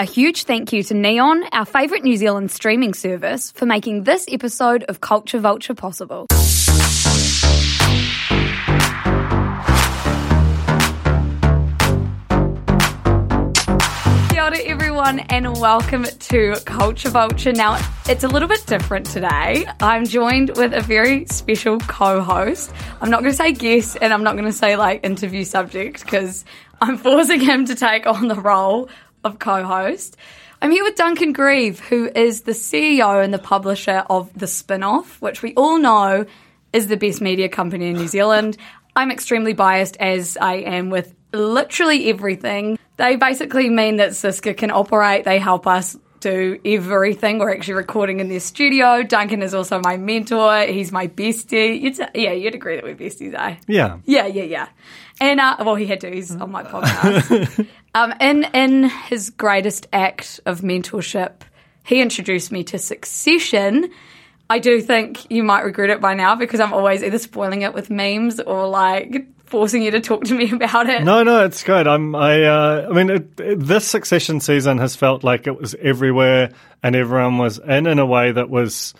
[0.00, 4.26] A huge thank you to Neon, our favourite New Zealand streaming service, for making this
[4.30, 6.28] episode of Culture Vulture possible.
[15.08, 17.52] Everyone and welcome to Culture Vulture.
[17.52, 19.64] Now, it's a little bit different today.
[19.80, 22.72] I'm joined with a very special co-host.
[23.00, 26.04] I'm not going to say guest and I'm not going to say like interview subject
[26.04, 26.44] because
[26.80, 28.90] I'm forcing him to take on the role
[29.28, 30.16] of co-host.
[30.60, 35.20] I'm here with Duncan Greive, who is the CEO and the publisher of The Spin-Off,
[35.22, 36.26] which we all know
[36.72, 38.56] is the best media company in New Zealand.
[38.96, 42.78] I'm extremely biased as I am with literally everything.
[42.96, 47.38] They basically mean that Siska can operate, they help us do everything.
[47.38, 49.02] We're actually recording in their studio.
[49.02, 50.62] Duncan is also my mentor.
[50.62, 51.80] He's my bestie.
[51.80, 53.56] You'd yeah, you'd agree that we're besties, eh?
[53.66, 53.98] Yeah.
[54.04, 54.68] Yeah, yeah, yeah.
[55.20, 56.10] And uh, well, he had to.
[56.10, 57.66] He's on my podcast.
[57.94, 61.42] um, in in his greatest act of mentorship,
[61.84, 63.90] he introduced me to Succession.
[64.50, 67.74] I do think you might regret it by now because I'm always either spoiling it
[67.74, 71.02] with memes or like forcing you to talk to me about it.
[71.02, 71.86] No, no, it's good.
[71.86, 72.14] I'm.
[72.14, 72.44] I.
[72.44, 76.50] Uh, I mean, it, it, this Succession season has felt like it was everywhere,
[76.82, 78.94] and everyone was in in a way that was.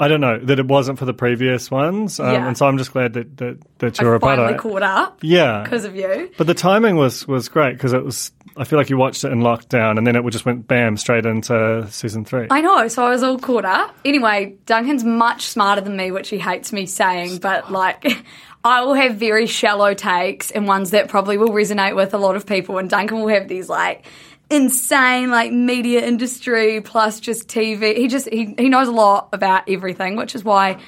[0.00, 2.46] I don't know that it wasn't for the previous ones, um, Yeah.
[2.48, 4.58] and so I'm just glad that that, that you're I a part of finally it.
[4.60, 6.30] caught up Yeah, because of you.
[6.38, 8.32] but the timing was was great because it was.
[8.56, 11.24] I feel like you watched it in lockdown, and then it just went bam straight
[11.24, 12.48] into season three.
[12.50, 13.94] I know, so I was all caught up.
[14.04, 18.04] Anyway, Duncan's much smarter than me, which he hates me saying, but like,
[18.64, 22.36] I will have very shallow takes and ones that probably will resonate with a lot
[22.36, 24.04] of people, and Duncan will have these like
[24.52, 27.96] insane like media industry plus just TV.
[27.96, 30.78] He just he, he knows a lot about everything, which is why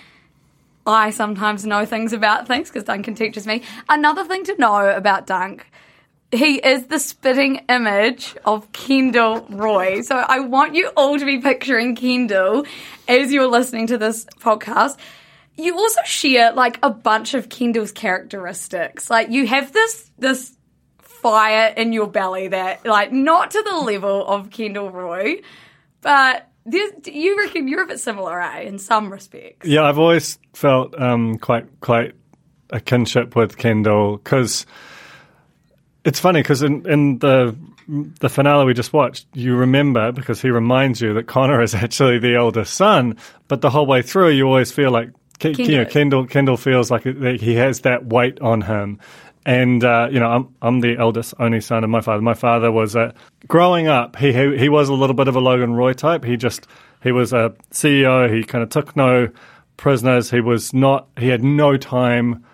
[0.86, 3.62] I sometimes know things about things because Duncan teaches me.
[3.88, 5.66] Another thing to know about Dunk,
[6.30, 10.02] he is the spitting image of Kendall Roy.
[10.02, 12.66] So I want you all to be picturing Kendall
[13.08, 14.98] as you're listening to this podcast.
[15.56, 19.08] You also share like a bunch of Kendall's characteristics.
[19.08, 20.54] Like you have this this
[21.24, 25.40] fire in your belly that like not to the level of Kendall Roy,
[26.02, 29.66] but you reckon you're a bit similar, eh, in some respects.
[29.66, 32.12] Yeah, I've always felt um, quite quite
[32.68, 34.66] a kinship with Kendall because
[36.04, 37.56] it's funny because in, in the
[38.20, 42.18] the finale we just watched, you remember because he reminds you that Connor is actually
[42.18, 43.16] the eldest son,
[43.48, 45.08] but the whole way through you always feel like
[45.40, 46.26] Ke- you know, Kendall.
[46.26, 49.00] Kendall Kendall feels like he has that weight on him.
[49.46, 52.22] And uh, you know, I'm I'm the eldest, only son of my father.
[52.22, 53.14] My father was a
[53.46, 54.16] growing up.
[54.16, 56.24] He, he he was a little bit of a Logan Roy type.
[56.24, 56.66] He just
[57.02, 58.34] he was a CEO.
[58.34, 59.28] He kind of took no
[59.76, 60.30] prisoners.
[60.30, 61.08] He was not.
[61.18, 62.44] He had no time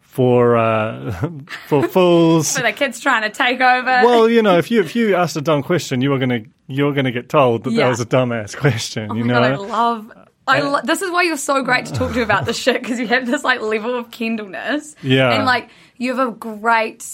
[0.00, 1.12] for uh,
[1.68, 2.52] for fools.
[2.56, 3.84] For the kids trying to take over.
[4.04, 6.84] well, you know, if you if you asked a dumb question, you were gonna you
[6.86, 7.84] were gonna get told that Yeah.
[7.84, 9.08] that was a dumbass question.
[9.10, 10.12] Oh you know, God, I love.
[10.44, 12.98] I lo- this is why you're so great to talk to about this shit because
[12.98, 14.96] you have this like level of Kendallness.
[15.00, 15.30] Yeah.
[15.30, 15.70] And like
[16.02, 17.06] you have a great,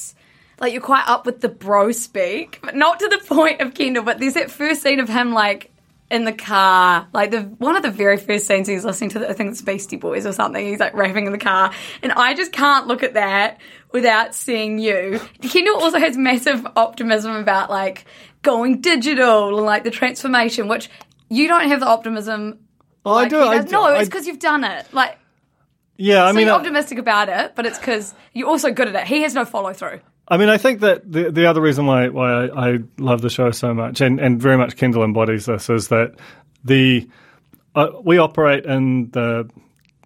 [0.61, 4.03] like you're quite up with the bro speak, but not to the point of Kendall.
[4.05, 5.71] But there's that first scene of him like
[6.11, 9.19] in the car, like the one of the very first scenes he's listening to.
[9.19, 10.65] The, I think it's Beastie Boys or something.
[10.65, 11.73] He's like rapping in the car,
[12.03, 13.61] and I just can't look at that
[13.93, 15.21] without seeing you.
[15.43, 18.07] Kendall also has massive optimism about like
[18.43, 20.89] going digital and like the transformation, which
[21.29, 22.59] you don't have the optimism.
[23.05, 23.39] Oh, I do.
[23.39, 24.87] I do- no, it's because you've done it.
[24.93, 25.19] Like,
[25.99, 26.25] yeah.
[26.25, 28.95] I so mean, you're I- optimistic about it, but it's because you're also good at
[28.95, 29.07] it.
[29.07, 30.01] He has no follow through.
[30.31, 33.31] I mean, I think that the the other reason why why I, I love the
[33.31, 36.15] show so much, and, and very much Kendall embodies this, is that
[36.65, 37.09] the
[37.75, 39.49] uh, we operate in the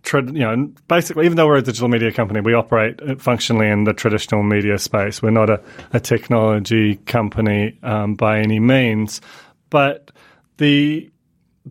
[0.05, 3.85] trad- you know basically even though we're a digital media company, we operate functionally in
[3.85, 5.21] the traditional media space.
[5.23, 5.61] We're not a,
[5.93, 9.21] a technology company um, by any means,
[9.71, 10.13] but
[10.59, 11.11] the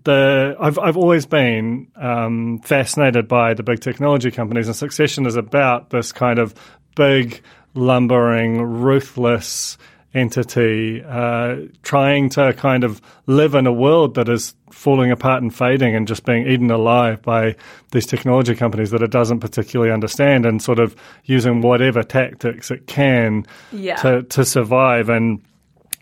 [0.03, 5.35] the I've I've always been um, fascinated by the big technology companies, and Succession is
[5.35, 6.53] about this kind of
[6.95, 7.41] big,
[7.73, 9.77] lumbering, ruthless,
[10.13, 15.53] entity, uh, trying to kind of live in a world that is falling apart and
[15.53, 17.55] fading and just being eaten alive by
[17.91, 20.95] these technology companies that it doesn't particularly understand and sort of
[21.25, 23.95] using whatever tactics it can Yeah.
[23.97, 25.09] to, to survive.
[25.09, 25.41] And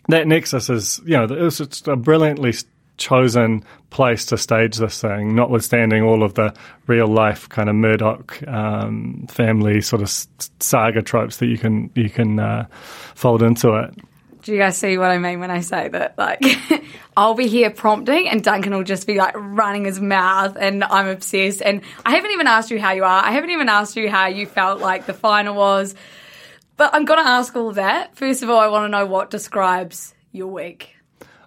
[0.08, 2.52] that nexus is, you know, it's just a brilliantly
[3.00, 6.54] chosen place to stage this thing, notwithstanding all of the
[6.86, 10.26] real life kind of Murdoch um, family sort of
[10.60, 12.66] saga tropes that you can you can uh,
[13.16, 13.92] fold into it.
[14.42, 16.16] Do you guys see what I mean when I say that?
[16.16, 16.42] Like,
[17.16, 21.08] I'll be here prompting, and Duncan will just be like running his mouth, and I'm
[21.08, 21.60] obsessed.
[21.60, 23.22] And I haven't even asked you how you are.
[23.22, 25.94] I haven't even asked you how you felt like the final was.
[26.78, 28.16] But I'm going to ask all that.
[28.16, 30.96] First of all, I want to know what describes your week.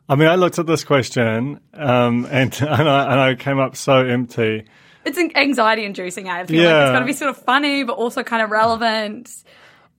[0.10, 3.76] I mean, I looked at this question um, and and I, and I came up
[3.76, 4.66] so empty.
[5.06, 6.84] It's anxiety inducing, I feel like Yeah.
[6.84, 9.30] it's got to be sort of funny, but also kind of relevant.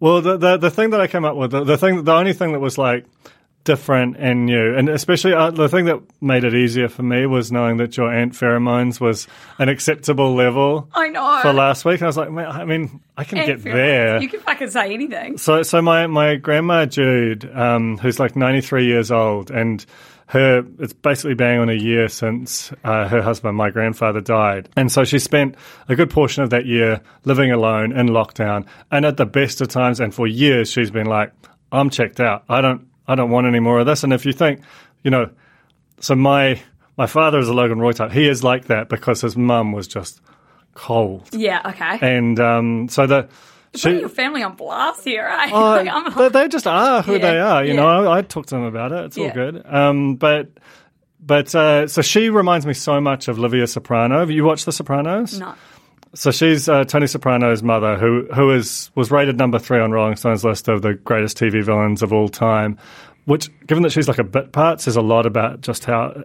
[0.01, 2.33] Well, the, the the thing that I came up with, the, the thing, the only
[2.33, 3.07] thing that was like
[3.65, 7.51] different and new, and especially uh, the thing that made it easier for me was
[7.51, 9.27] knowing that your ant pheromones was
[9.59, 11.41] an acceptable level I know.
[11.43, 12.01] for last week.
[12.01, 14.21] And I was like, I mean, I can And get there.
[14.21, 15.39] You can fucking say anything.
[15.39, 19.85] So, so my, my grandma Jude, um, who's like 93 years old, and
[20.27, 24.69] her, it's basically bang on a year since uh, her husband, my grandfather, died.
[24.77, 25.55] And so she spent
[25.89, 28.67] a good portion of that year living alone in lockdown.
[28.91, 31.33] And at the best of times, and for years, she's been like,
[31.73, 32.45] I'm checked out.
[32.49, 34.05] I don't, I don't want any more of this.
[34.05, 34.61] And if you think,
[35.03, 35.31] you know,
[36.01, 36.61] so my,
[36.97, 38.13] my father is a Logan Roy type.
[38.13, 40.21] He is like that because his mum was just
[40.75, 41.29] cold.
[41.33, 41.99] Yeah, okay.
[42.01, 43.29] And um, so the,
[43.73, 45.51] Putting your family on blast here, right?
[45.53, 47.65] Oh, Like, I'm they, they just are who Yeah, they are.
[47.65, 47.81] You yeah.
[47.81, 49.05] know, I, I talk to them about it.
[49.07, 49.63] It's all good.
[49.67, 50.49] Um, but
[51.19, 54.21] but uh, so she reminds me so much of Livia Soprano.
[54.21, 55.39] Have you watched The Sopranos?
[55.41, 55.59] not.
[56.15, 60.17] So she's uh, Tony Soprano's mother, who who is was rated number three on Rolling
[60.17, 62.79] Stone's list of the greatest TV villains of all time.
[63.25, 66.23] Which, given that she's like a bit part, says a lot about just how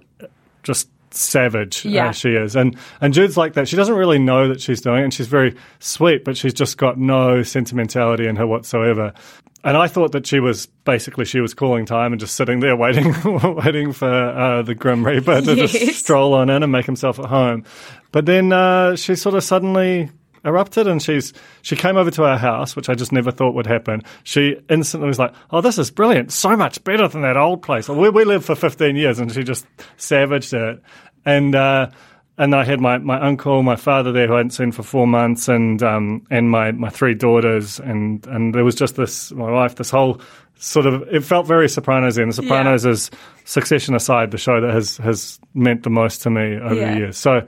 [0.64, 2.10] just savage Yeah.
[2.10, 2.56] uh, she is.
[2.56, 3.68] And and Jude's like that.
[3.68, 6.78] She doesn't really know that she's doing it, and she's very sweet, but she's just
[6.78, 9.14] got no sentimentality in her whatsoever.
[9.62, 12.76] And I thought that she was basically she was calling time and just sitting there
[12.78, 13.14] waiting,
[13.44, 15.72] waiting for uh, the Grim Reaper to Yes.
[15.74, 17.66] just stroll on in and make himself at home.
[18.12, 20.10] But then uh, she sort of suddenly
[20.46, 23.68] erupted and she's she came over to our house, which I just never thought would
[23.68, 24.02] happen.
[24.24, 26.32] She instantly was like, "Oh, this is brilliant!
[26.32, 27.88] So much better than that old place.
[27.90, 29.66] We, we lived for 15 years," and she just
[29.98, 30.82] savaged it.
[31.26, 31.90] And uh,
[32.38, 35.06] and I had my, my uncle, my father there who I hadn't seen for four
[35.06, 39.52] months, and um, and my, my three daughters, and and there was just this my
[39.52, 40.22] wife, this whole
[40.56, 42.18] sort of it felt very Sopranos.
[42.18, 43.12] And The Sopranos is
[43.44, 46.94] Succession aside, the show that has has meant the most to me over Yeah.
[46.94, 47.18] the years.
[47.18, 47.42] So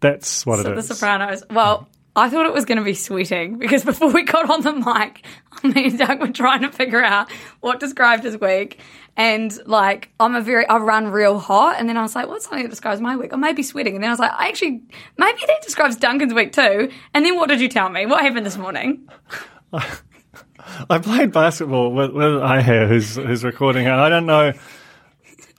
[0.00, 0.88] that's what So it The is.
[0.88, 1.42] Sopranos.
[1.50, 4.72] Well, I thought it was going to be sweating because before we got on the
[4.72, 5.24] mic,
[5.62, 7.30] me and Doug were trying to figure out
[7.60, 8.80] what described his week.
[9.16, 11.76] And like, I'm a very, I run real hot.
[11.78, 13.32] And then I was like, what's something that describes my week?
[13.32, 13.94] Or maybe sweating.
[13.94, 14.82] And then I was like, I actually,
[15.16, 16.90] maybe that describes Duncan's week too.
[17.14, 18.06] And then what did you tell me?
[18.06, 19.08] What happened this morning?
[20.90, 24.52] I played basketball with, with Ihare, who's who's recording, and I don't know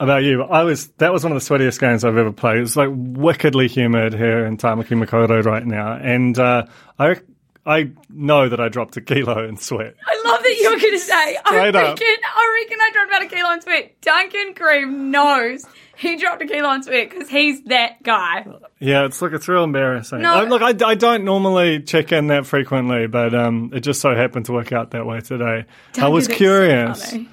[0.00, 2.58] about you, but I was that was one of the sweatiest games I've ever played.
[2.62, 6.66] It's like wickedly humid here in Tamaki Makaurau right now, and uh,
[6.98, 7.20] I
[7.66, 9.94] I know that I dropped a kilo in sweat.
[10.06, 11.98] I love that you were going to say, I reckon, up.
[12.00, 14.00] I reckon I dropped about a kilo in sweat.
[14.00, 15.66] Duncan Cream knows
[15.96, 18.46] he dropped a kilo in sweat because he's that guy.
[18.78, 20.22] Yeah, it's look, it's real embarrassing.
[20.22, 20.32] No.
[20.32, 24.14] I, look, I, I don't normally check in that frequently, but um, it just so
[24.14, 25.66] happened to work out that way today.
[25.98, 27.10] I was curious.
[27.10, 27.26] so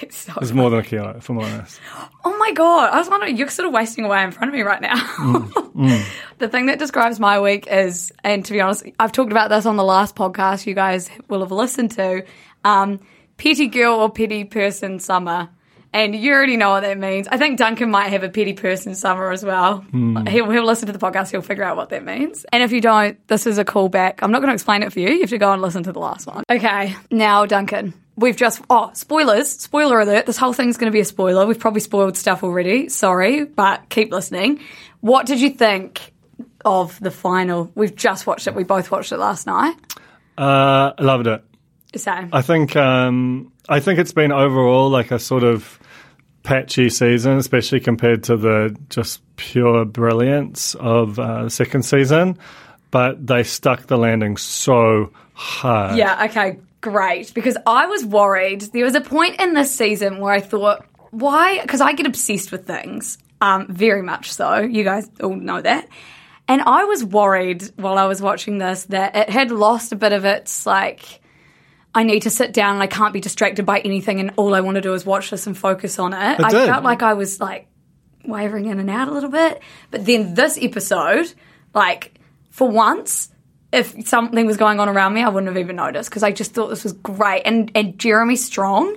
[0.00, 1.80] That's so it was more than a kilo, if I'm honest.
[2.24, 2.90] Oh my god!
[2.90, 4.96] I was wondering, you're sort of wasting away in front of me right now.
[4.96, 6.04] Mm,
[6.38, 9.66] the thing that describes my week is, and to be honest, I've talked about this
[9.66, 10.66] on the last podcast.
[10.66, 12.24] You guys will have listened to
[12.64, 13.00] um,
[13.36, 15.48] petty girl or petty person summer,
[15.92, 17.28] and you already know what that means.
[17.28, 19.84] I think Duncan might have a petty person summer as well.
[19.92, 20.28] Mm.
[20.28, 21.30] He'll, he'll listen to the podcast.
[21.30, 22.44] He'll figure out what that means.
[22.52, 24.14] And if you don't, this is a callback.
[24.20, 25.08] I'm not going to explain it for you.
[25.08, 26.42] You have to go and listen to the last one.
[26.50, 27.94] Okay, now Duncan.
[28.16, 31.58] We've just oh spoilers spoiler alert this whole thing's going to be a spoiler we've
[31.58, 34.60] probably spoiled stuff already sorry but keep listening
[35.00, 36.12] what did you think
[36.64, 39.74] of the final we've just watched it we both watched it last night
[40.38, 41.42] Uh, I loved it.
[41.96, 45.78] same I think um, I think it's been overall like a sort of
[46.44, 52.38] patchy season, especially compared to the just pure brilliance of uh, the second season.
[52.90, 55.96] But they stuck the landing so hard.
[55.96, 57.32] Yeah, okay, great.
[57.32, 58.60] Because I was worried.
[58.60, 61.60] There was a point in this season where I thought, why?
[61.62, 64.58] Because I get obsessed with things, um, very much so.
[64.58, 65.88] You guys all know that.
[66.46, 70.12] And I was worried while I was watching this that it had lost a bit
[70.12, 71.22] of its, like,
[71.94, 74.60] I need to sit down and I can't be distracted by anything and all I
[74.60, 76.40] want to do is watch this and focus on it.
[76.40, 76.66] It I did.
[76.66, 77.66] felt like I was like
[78.26, 79.62] wavering in and out a little bit.
[79.90, 81.32] But then this episode,
[81.72, 83.30] like for once,
[83.74, 86.52] if something was going on around me, I wouldn't have even noticed because I just
[86.54, 87.42] thought this was great.
[87.44, 88.96] And and Jeremy Strong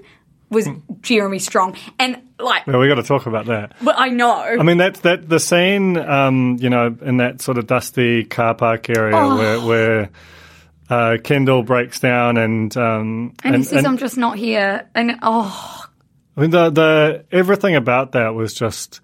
[0.50, 0.76] was Hmm.
[1.02, 1.76] Jeremy Strong.
[2.00, 3.74] And like Well, we got to talk about that.
[3.82, 4.32] but I know.
[4.34, 8.54] I mean, that that the scene, um, you know, in that sort of dusty car
[8.56, 9.36] park area Oh.
[9.38, 10.10] where where
[10.90, 14.88] uh, Kendall breaks down and um, and, he says I'm just not here.
[14.96, 15.86] And oh
[16.38, 19.02] I mean, the the everything about that was just.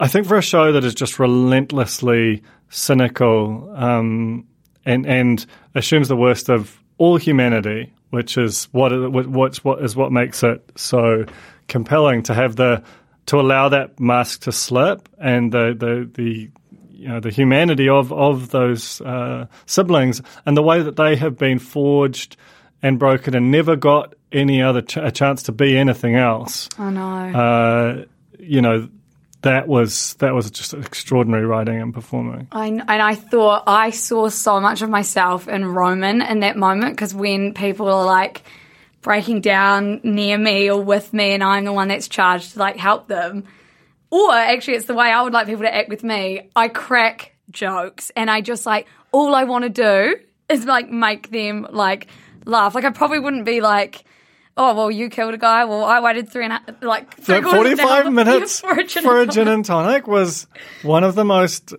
[0.00, 4.48] I think for a show that is just relentlessly cynical um,
[4.84, 10.12] and and assumes the worst of all humanity, which is what what's what is what
[10.12, 11.24] makes it so
[11.68, 12.82] compelling to have the
[13.26, 16.50] to allow that mask to slip and the the the
[16.90, 21.36] you know the humanity of of those uh, siblings and the way that they have
[21.36, 22.36] been forged
[22.82, 26.68] and broken and never got any other ch- a chance to be anything else.
[26.78, 27.38] I know.
[27.38, 28.04] Uh,
[28.38, 28.88] you know,
[29.42, 32.46] that was that was just extraordinary writing and performing.
[32.52, 36.94] I, and I thought I saw so much of myself in Roman in that moment
[36.94, 38.42] because when people are like
[39.02, 42.76] breaking down near me or with me, and I'm the one that's charged to like
[42.76, 43.44] help them,
[44.10, 46.48] or actually it's the way I would like people to act with me.
[46.54, 50.16] I crack jokes, and I just like all I want to do
[50.48, 52.06] is like make them like
[52.44, 52.76] laugh.
[52.76, 54.04] Like I probably wouldn't be like.
[54.56, 55.64] Oh well, you killed a guy.
[55.64, 58.72] Well, I waited three and a, like three That quarters of an 45 minutes for
[58.78, 59.54] a gin for a and gin tonic.
[59.56, 60.46] and tonic was
[60.82, 61.72] one of the most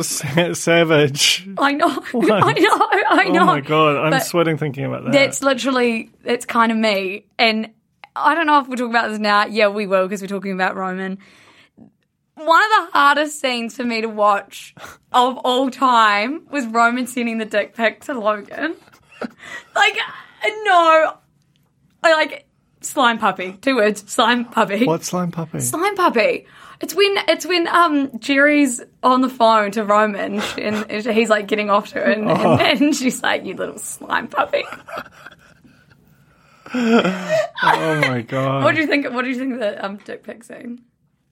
[0.00, 1.48] sa- savage.
[1.56, 5.12] I know, I know, I know Oh my god, I'm But- sweating thinking about that.
[5.12, 7.24] That's literally it's kind of me.
[7.38, 7.70] And
[8.14, 9.46] I don't know if we're talking about this now.
[9.46, 11.18] Yeah, we will because we're talking about Roman.
[12.36, 14.74] One of the hardest scenes for me to watch
[15.12, 18.74] of all time was Roman sending the dick pic to Logan.
[19.74, 19.96] like,
[20.64, 21.16] no,
[22.04, 22.46] I like
[22.80, 23.52] slime puppy.
[23.60, 24.84] Two words: slime puppy.
[24.86, 25.60] what slime puppy?
[25.60, 26.46] Slime puppy.
[26.80, 31.70] It's when it's when um Gerri's on the phone to Roman and he's like getting
[31.70, 32.56] off to her and, Oh.
[32.58, 34.64] and, and she's like, "You little slime puppy."
[36.74, 38.64] oh my god.
[38.64, 39.10] What do you think?
[39.12, 40.82] What do you think of the um, dick pic scene?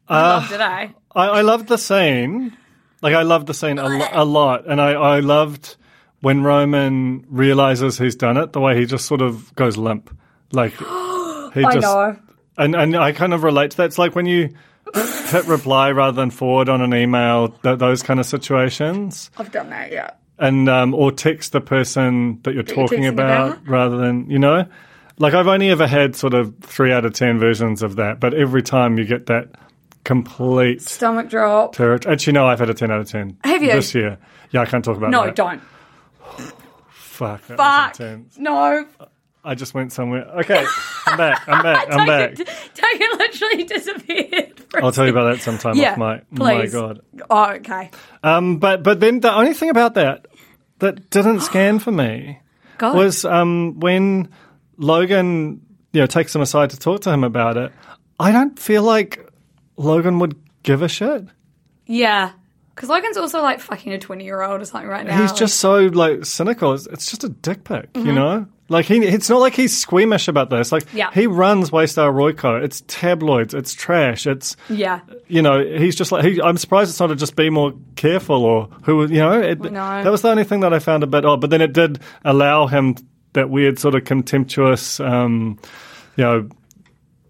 [0.08, 0.60] Uh, I loved it.
[0.60, 0.88] Eh?
[1.14, 2.56] I, I loved the scene.
[3.00, 5.76] Like I loved the scene a, lo- a lot, and I, I loved
[6.20, 8.52] when Roman realizes he's done it.
[8.52, 10.16] The way he just sort of goes limp,
[10.52, 10.72] like
[11.54, 11.80] he I just.
[11.80, 12.16] know.
[12.58, 13.84] And and I kind of relate to that.
[13.86, 14.54] It's like when you
[14.94, 17.48] hit reply rather than forward on an email.
[17.48, 19.90] Th- those kind of situations, I've done that.
[19.90, 20.10] Yeah.
[20.38, 23.68] and um, or text the person that you're you're talking about, about?
[23.68, 24.66] rather than you know.
[25.18, 28.34] Like I've only ever had sort of three out of ten versions of that, but
[28.34, 29.48] every time you get that
[30.04, 31.78] complete Stomach drop.
[31.80, 33.38] Actually, no, I've had a 10 out of 10.
[33.44, 33.70] Have you?
[33.70, 34.18] This year.
[34.50, 35.28] Yeah, I can't talk about No, that.
[35.38, 35.62] No, don't.
[36.88, 37.40] Fuck.
[37.42, 38.00] Fuck.
[38.36, 38.86] No.
[39.44, 40.24] I just went somewhere.
[40.40, 40.64] Okay,
[41.06, 41.42] I'm back.
[41.48, 41.86] I'm back.
[41.90, 42.34] I'm back.
[42.36, 44.52] Taken, literally disappeared.
[44.76, 46.66] I'll tell you about that sometime Yeah, off my, my.
[46.66, 47.00] God.
[47.28, 47.90] Oh, okay.
[48.22, 50.26] Um, but, but then the only thing about that
[50.78, 52.38] that didn't scan for me
[52.78, 52.94] God.
[52.96, 54.28] was um, when
[54.76, 55.60] Logan,
[55.92, 57.72] you know, takes him aside to talk to him about it.
[58.20, 59.28] I don't feel like
[59.76, 61.24] Logan would give a shit.
[61.86, 62.32] yeah.
[62.74, 65.20] Because Logan's also like fucking a 20 year old or something right now.
[65.20, 66.72] He's like- just so like cynical.
[66.72, 68.06] It's, it's just a dick pic, Mm-hmm.
[68.06, 68.46] you know.
[68.68, 70.72] Like he, it's not like he's squeamish about this.
[70.72, 71.10] Like Yeah.
[71.12, 72.62] he runs Waystar Royco.
[72.64, 73.52] It's tabloids.
[73.52, 74.26] It's trash.
[74.26, 75.00] It's Yeah.
[75.28, 75.62] you know.
[75.62, 79.02] He's just like he, I'm surprised it's not a just be more careful or who
[79.02, 79.38] you know.
[79.38, 80.02] It, know.
[80.02, 81.42] That was the only thing that I found a bit odd.
[81.42, 82.94] But then it did allow him
[83.34, 85.58] that weird sort of contemptuous, um,
[86.16, 86.48] you know.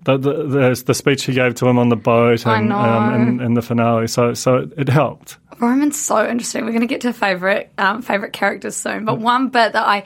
[0.04, 3.56] The, the, the, speech he gave to him on the boat and, um, and, and
[3.56, 5.38] the finale, so so it, it helped.
[5.60, 6.64] Roman's so interesting.
[6.64, 10.04] We're going to get to favorite um, favorite characters soon, but one bit that I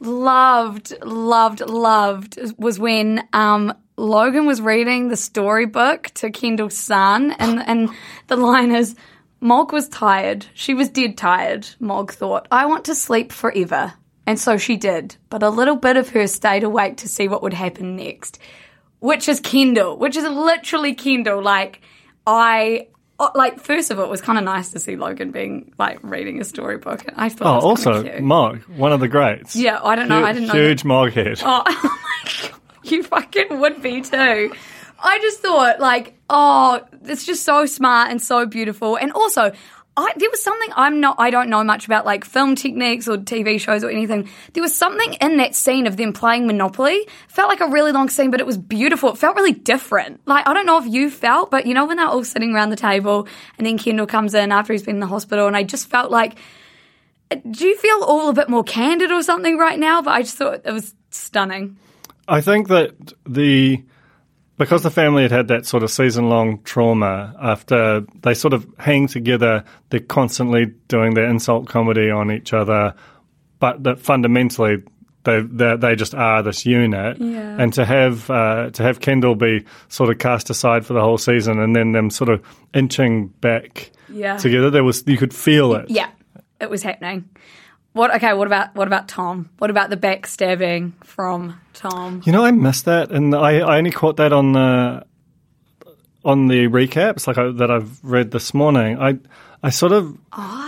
[0.00, 7.60] loved, loved, loved was when um, Logan was reading the storybook to Kendall's son, and
[7.60, 7.90] and
[8.26, 8.94] the line is.
[9.40, 10.46] Mog was tired.
[10.52, 12.48] She was dead tired, Mog thought.
[12.50, 13.94] I want to sleep forever.
[14.26, 15.16] And so she did.
[15.30, 18.38] But a little bit of her stayed awake to see what would happen next.
[19.00, 21.42] Which is Kendall, which is literally Kendall.
[21.42, 21.80] Like,
[22.26, 22.88] I
[23.20, 25.98] oh, like first of all, it was kind of nice to see Logan being like
[26.02, 27.04] reading a storybook.
[27.16, 28.20] I thought, Oh, that was also cute.
[28.22, 29.54] Mog, one of the greats.
[29.56, 30.54] yeah, I don't know, I didn't know.
[30.54, 31.40] Huge Mog head.
[31.44, 32.60] Oh, oh my God.
[32.84, 34.52] you fucking would be too.
[35.00, 38.96] I just thought, like, oh, it's just so smart and so beautiful.
[38.96, 39.52] And also,
[39.98, 43.16] I, there was something I'm not, I don't know much about like film techniques or
[43.16, 44.28] TV shows or anything.
[44.52, 47.08] There was something in that scene of them playing Monopoly.
[47.26, 49.10] Felt like a really long scene, but it was beautiful.
[49.10, 50.20] It felt really different.
[50.24, 52.70] Like, I don't know if you felt, but you know, when they're all sitting around
[52.70, 53.26] the table
[53.58, 56.12] and then Kendall comes in after he's been in the hospital and I just felt
[56.12, 56.38] like,
[57.50, 60.00] do you feel all a bit more candid or something right now?
[60.00, 61.76] But I just thought it was stunning.
[62.28, 62.94] I think that
[63.26, 63.82] the
[64.58, 68.66] because the family had had that sort of season long trauma after they sort of
[68.78, 72.94] hang together, they're constantly doing their insult comedy on each other,
[73.60, 74.82] but that fundamentally
[75.24, 77.18] they they, they just are this unit.
[77.18, 77.56] Yeah.
[77.60, 81.18] And to have uh, to have Kendall be sort of cast aside for the whole
[81.18, 82.42] season, and then them sort of
[82.74, 84.36] inching back Yeah.
[84.36, 85.90] together, there was you could feel it.
[85.90, 86.10] Yeah,
[86.60, 87.28] it was happening.
[87.98, 88.14] What?
[88.14, 88.32] Okay.
[88.32, 89.50] What about what about Tom?
[89.58, 92.22] What about the backstabbing from Tom?
[92.24, 95.04] You know, I missed that, and I, I only caught that on the
[96.24, 98.98] on the recaps, like I, that I've read this morning.
[99.00, 99.18] I
[99.62, 100.16] I sort of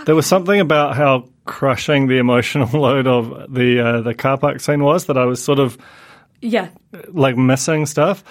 [0.07, 4.59] there was something about how crushing the emotional load of the uh, the car park
[4.61, 5.79] scene was that I was sort of
[6.41, 6.69] Yeah.
[7.13, 8.25] like missing stuff.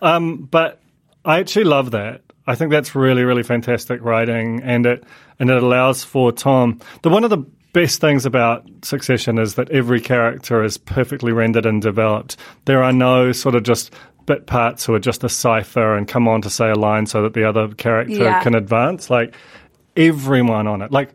[0.00, 0.80] Um, but
[1.24, 2.20] I actually love that.
[2.46, 5.04] I think that's really, really fantastic writing, and it
[5.40, 6.78] and it allows for Tom.
[7.02, 7.38] The one of the
[7.74, 12.38] best things about Succession is that every character is perfectly rendered and developed.
[12.64, 13.92] There are no sort of just
[14.24, 17.20] bit parts who are just a cipher and come on to say a line so
[17.22, 18.42] that the other character Yeah.
[18.42, 19.10] can advance.
[19.10, 19.34] Like
[19.96, 21.10] everyone on it, like.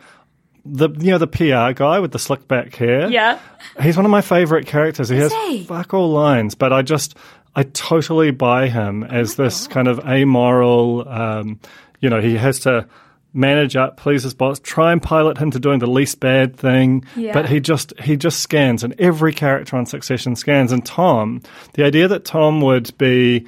[0.65, 3.09] The you know the PR guy with the slick back hair.
[3.09, 3.39] Yeah.
[3.81, 5.07] He's one of my favorite characters.
[5.07, 5.63] He has he?
[5.63, 7.15] fuck all lines, but I just
[7.55, 11.07] I totally buy him as this kind of amoral.
[11.07, 11.59] Um,
[12.01, 12.87] you know, he has to
[13.33, 17.05] manage up, please his boss, try and pilot him to doing the least bad thing.
[17.15, 17.33] Yeah.
[17.33, 20.71] But he just he just scans, and every character on Succession scans.
[20.71, 21.41] And Tom,
[21.73, 23.45] the idea that Tom would be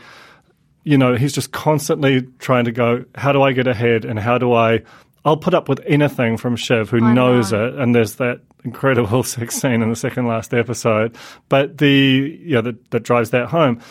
[0.83, 4.37] you know, he's just constantly trying to go, how do I get ahead and how
[4.37, 4.81] do I
[5.23, 7.67] I'll put up with anything from Shiv who I knows know.
[7.67, 11.15] it and there's that incredible sex scene in the second last episode.
[11.49, 13.81] But the yeah, that, that drives that home.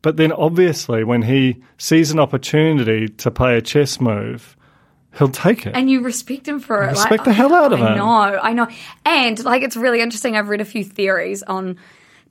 [0.00, 4.56] But then obviously when he sees an opportunity to play a chess move,
[5.18, 5.74] he'll take it.
[5.74, 6.90] And you respect him for it.
[6.90, 7.92] Respect the hell out of I him.
[7.92, 8.68] I know, I know.
[9.04, 10.36] And like it's really interesting.
[10.36, 11.78] I've read a few theories on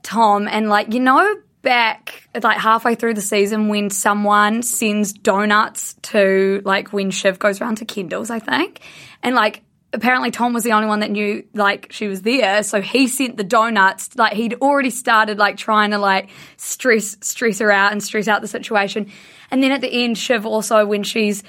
[0.02, 5.94] Tom and like you know back like halfway through the season when someone sends donuts
[6.02, 8.80] to like when Shiv goes around to Kendall's, I think.
[9.22, 12.80] And like apparently Tom was the only one that knew like she was there, so
[12.80, 14.16] he sent the donuts.
[14.16, 18.40] Like he'd already started like trying to like stress stress her out and stress out
[18.40, 19.10] the situation.
[19.50, 21.42] And then at the end, Shiv also when she's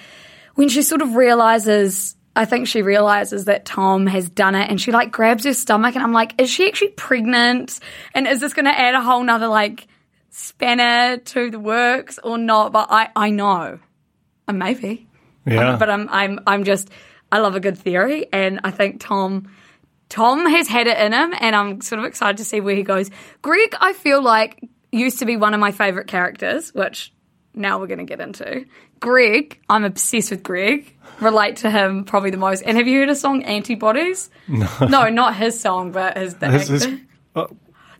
[0.55, 4.79] when she sort of realizes I think she realizes that Tom has done it and
[4.79, 7.79] she like grabs her stomach and I'm like, is she actually pregnant?
[8.13, 9.87] And is this gonna add a whole nother like
[10.29, 12.71] spanner to the works or not?
[12.71, 13.79] But I, I know.
[14.47, 15.07] Uh, maybe.
[15.45, 15.75] yeah.
[15.79, 16.89] But I'm I'm I'm just
[17.31, 19.51] I love a good theory and I think Tom
[20.07, 22.83] Tom has had it in him and I'm sort of excited to see where he
[22.83, 23.09] goes.
[23.41, 27.11] Greg, I feel like used to be one of my favorite characters, which
[27.59, 28.65] now we're going to get into.
[28.99, 30.91] Greg, I'm obsessed with Greg.
[31.21, 32.61] Relate to him probably the most.
[32.63, 34.29] And have you heard a song Antibodies?
[34.47, 34.67] No.
[34.89, 36.89] No, not his song, but his the His- actor.
[36.89, 36.99] his-
[37.35, 37.47] uh,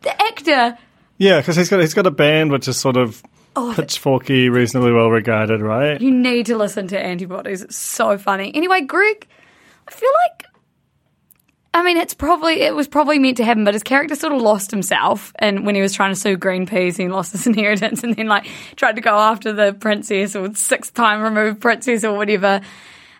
[0.01, 0.77] the actor.
[1.17, 3.21] yeah, because he's got he's got a band which is sort of
[3.55, 5.99] Oh, pitchforky, reasonably well regarded, right?
[5.99, 7.61] You need to listen to Antibodies.
[7.63, 8.53] It's so funny.
[8.55, 9.27] Anyway, Greg,
[9.87, 10.45] I feel like
[11.73, 14.41] I mean it's probably it was probably meant to happen, but his character sort of
[14.41, 18.03] lost himself and when he was trying to sue Greenpeace and he lost his inheritance
[18.03, 22.17] and then like tried to go after the princess or sixth time removed princess or
[22.17, 22.61] whatever.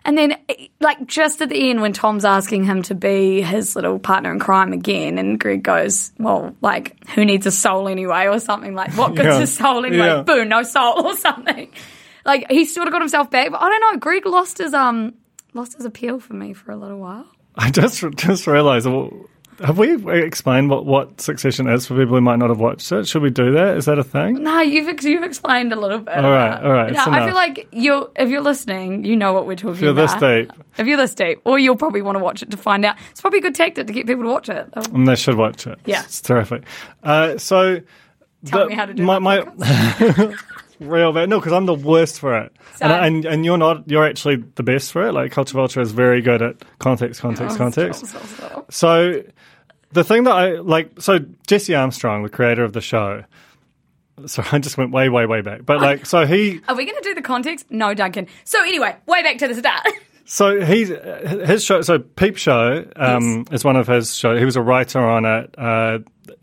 [0.02, 0.34] And then,
[0.80, 4.38] like, just at the end, when Tom's asking him to be his little partner in
[4.38, 8.26] crime again, and Greg goes, Well, like, who needs a soul anyway?
[8.26, 9.42] Or something like, What good's Yeah.
[9.42, 10.06] a soul anyway?
[10.06, 10.22] Yeah.
[10.22, 11.70] Boo, no soul, or something.
[12.24, 13.98] Like, he sort of got himself back, but I don't know.
[13.98, 15.12] Greg lost his, um,
[15.52, 17.26] lost his appeal for me for a little while.
[17.60, 18.86] I just just realised.
[18.86, 19.12] Well,
[19.62, 19.92] have we
[20.22, 23.06] explained what, what Succession is for people who might not have watched it?
[23.06, 23.76] Should we do that?
[23.76, 24.42] Is that a thing?
[24.42, 26.16] No, you've you've explained a little bit.
[26.16, 26.90] All right, all right.
[26.94, 29.92] No, I feel like you if you're listening, you know what we're talking If you're
[29.92, 30.48] this about.
[30.48, 30.52] deep.
[30.78, 32.96] If you're this deep, or you'll probably want to watch it to find out.
[33.10, 34.66] It's probably a good tactic to get people to watch it.
[34.94, 35.78] And they should watch it.
[35.84, 36.04] Yeah.
[36.04, 36.62] It's terrific.
[37.02, 37.80] Uh, so.
[38.46, 39.40] Tell the- me how to do my my
[40.80, 41.28] real bad.
[41.28, 42.52] No, because I'm the worst for it.
[42.80, 43.88] And, and and you're not.
[43.88, 45.12] You're actually the best for it.
[45.12, 48.06] Like Culture Vulture is very good at context, Oh, context, context.
[48.06, 48.72] stop, stop, stop.
[48.72, 49.22] So
[49.92, 53.24] the thing that I like, so Jesse Armstrong, the creator of the show.
[54.26, 55.64] So I just went way, way, way back.
[55.64, 57.70] But like, so he, Are we going to do the context?
[57.70, 58.26] No, Duncan.
[58.44, 59.86] So anyway, way back to the start.
[60.26, 61.80] so he's his show.
[61.80, 64.38] So Peep Show um, is one of his shows.
[64.38, 65.54] He was a writer on it.
[65.56, 66.00] Uh,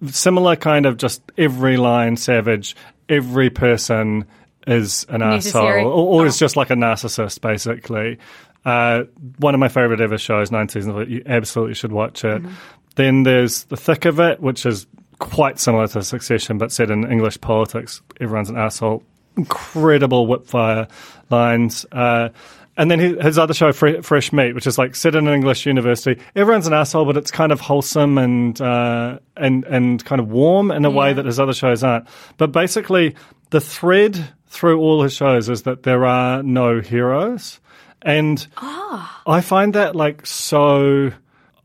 [0.08, 2.76] similar kind of just every line savage.
[3.10, 4.26] Every person
[4.66, 5.80] is an Necessary.
[5.82, 6.40] asshole, or, or is Oh.
[6.40, 8.18] just like a narcissist, basically.
[8.66, 9.04] Uh,
[9.40, 11.08] one of my favorite ever shows, nine seasons of it.
[11.08, 12.42] You absolutely should watch it.
[12.44, 12.54] Mm-hmm.
[12.96, 14.88] Then there's The Thick of It, which is
[15.20, 18.02] quite similar to Succession, but set in English politics.
[18.20, 19.04] Everyone's an asshole.
[19.38, 20.90] incredible whipfire
[21.30, 21.86] lines.
[21.92, 22.30] Uh,
[22.78, 26.22] and then his, other show, Fresh Meat, which is like set in an English university.
[26.36, 30.70] Everyone's an asshole, but it's kind of wholesome and uh, and and kind of warm
[30.72, 32.08] in a way that his other shows aren't.
[32.38, 33.16] But basically,
[33.50, 37.60] the thread through all his shows is that there are no heroes,
[38.04, 41.12] and I find that like so.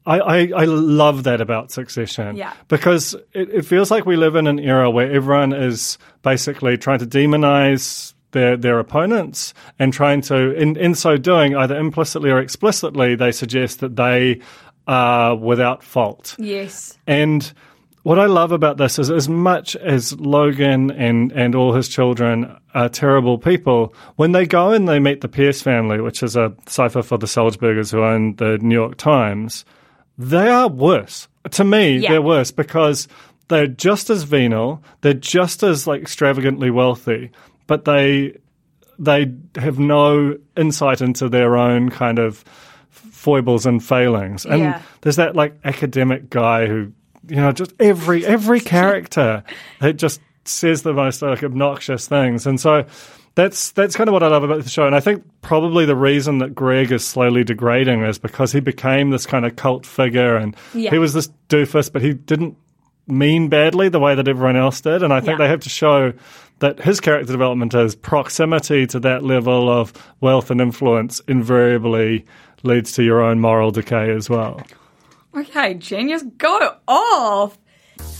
[0.05, 2.35] I, I, I love that about Succession.
[2.35, 2.53] Yeah.
[2.67, 6.99] Because it, it feels like we live in an era where everyone is basically trying
[6.99, 12.39] to demonize their their opponents and trying to in, in so doing, either implicitly or
[12.39, 14.41] explicitly, they suggest that they
[14.87, 16.35] are without fault.
[16.39, 16.99] Yes.
[17.07, 17.53] And
[18.03, 22.57] what I love about this is, as much as Logan and, and all his children
[22.75, 26.53] are terrible people, when they go and they meet the Pierce family, which is a
[26.67, 29.65] cipher for the Sulzbergers who own the New York Times,
[30.19, 31.29] they are worse.
[31.53, 32.11] To me, Yeah.
[32.11, 33.07] they're worse because
[33.47, 37.31] they're just as venal, they're just as like extravagantly wealthy,
[37.67, 38.37] but they
[38.99, 42.45] they have no insight into their own kind of
[42.91, 44.45] foibles and failings.
[44.45, 44.83] And Yeah.
[45.01, 46.93] there's that like academic guy who,
[47.29, 49.43] you know, just every every character
[49.81, 52.47] it just says the most like obnoxious things.
[52.47, 52.85] And so
[53.35, 54.87] that's that's kind of what I love about the show.
[54.87, 59.11] And I think probably the reason that Greg is slowly degrading is because he became
[59.11, 60.91] this kind of cult figure and Yeah.
[60.91, 62.57] he was this doofus, but he didn't
[63.09, 65.03] mean badly the way that everyone else did.
[65.03, 65.45] And I think Yeah.
[65.47, 66.13] they have to show
[66.63, 72.25] that his character development is proximity to that level of wealth and influence invariably
[72.63, 74.65] leads to your own moral decay as well.
[75.37, 77.59] Okay, genius, go off.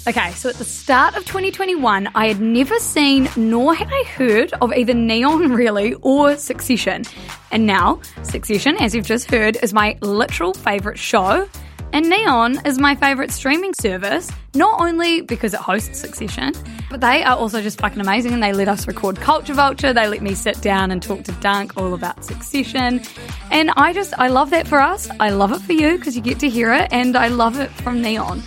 [0.09, 4.53] Okay, so at the start of 2021, I had never seen nor had I heard
[4.55, 7.05] of either Neon really or Succession.
[7.53, 11.49] And now, Succession, as you've just heard, is my literal favourite show.
[11.95, 16.55] And Neon is my favourite streaming service, not only because it hosts Succession,
[16.91, 19.93] but they are also just fucking amazing and they let us record Culture Vulture.
[19.93, 23.03] They let me sit down and talk to Dunk all about Succession.
[23.51, 25.11] And I just, I love that for us.
[25.21, 27.71] I love it for you because you get to hear it and I love it
[27.71, 28.43] from Neon.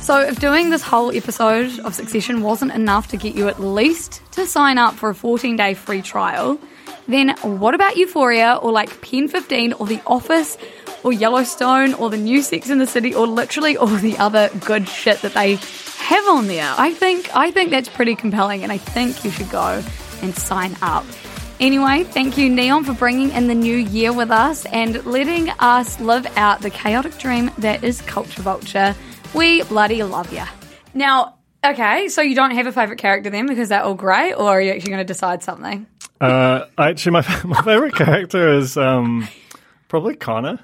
[0.00, 4.22] So, if doing this whole episode of Succession wasn't enough to get you at least
[4.32, 6.58] to sign up for a 14 day free trial,
[7.06, 10.56] then what about Euphoria or like Pen 15 or The Office
[11.04, 14.88] or Yellowstone or the new Sex in the City or literally all the other good
[14.88, 15.56] shit that they
[15.98, 16.74] have on there?
[16.76, 19.82] I think I think that's pretty compelling and I think you should go
[20.22, 21.04] and sign up.
[21.60, 26.00] Anyway, thank you, Neon, for bringing in the new year with us and letting us
[26.00, 28.96] live out the chaotic dream that is Culture Vulture.
[29.34, 30.44] We bloody love you.
[30.92, 34.48] Now, okay, so you don't have a favourite character then because they're all great, or
[34.48, 35.86] are you actually going to decide something?
[36.20, 39.28] Uh, actually, my my favorite character is um,
[39.88, 40.58] probably Connor.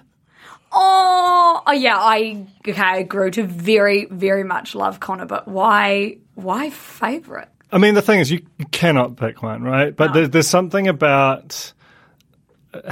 [0.73, 6.19] Oh, oh yeah, I okay, I grew to very, very much love Connor, but why
[6.35, 7.49] why favourite?
[7.73, 9.95] I mean, the thing is, you, cannot pick one, right?
[9.95, 11.73] But there, there's something about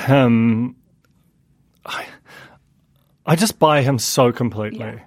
[0.01, 0.77] him.
[1.87, 2.07] I,
[3.25, 4.87] I just buy him so completely.
[4.87, 5.01] It-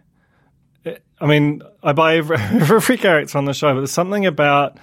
[1.20, 4.78] I mean, I buy every, every character on the show, but there's something about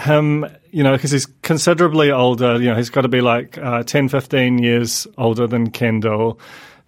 [0.00, 2.54] him, you know, because he's considerably older.
[2.60, 6.38] You know, he's got to be like uh, 10, 15 years older than Kendall.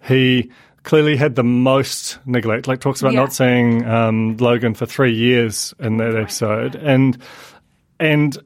[0.07, 0.51] He
[0.83, 2.67] clearly had the most neglect.
[2.67, 3.19] Like talks about Yeah.
[3.21, 7.17] not seeing um, Logan for three years in that episode, and
[7.99, 8.37] and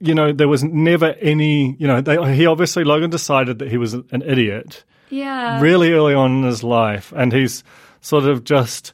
[0.00, 1.76] you know there was never any.
[1.78, 5.60] You know, they, he obviously Logan decided that he was an idiot Yeah.
[5.60, 7.62] really early on in his life, and he's
[8.00, 8.92] sort of just,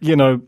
[0.00, 0.40] you know,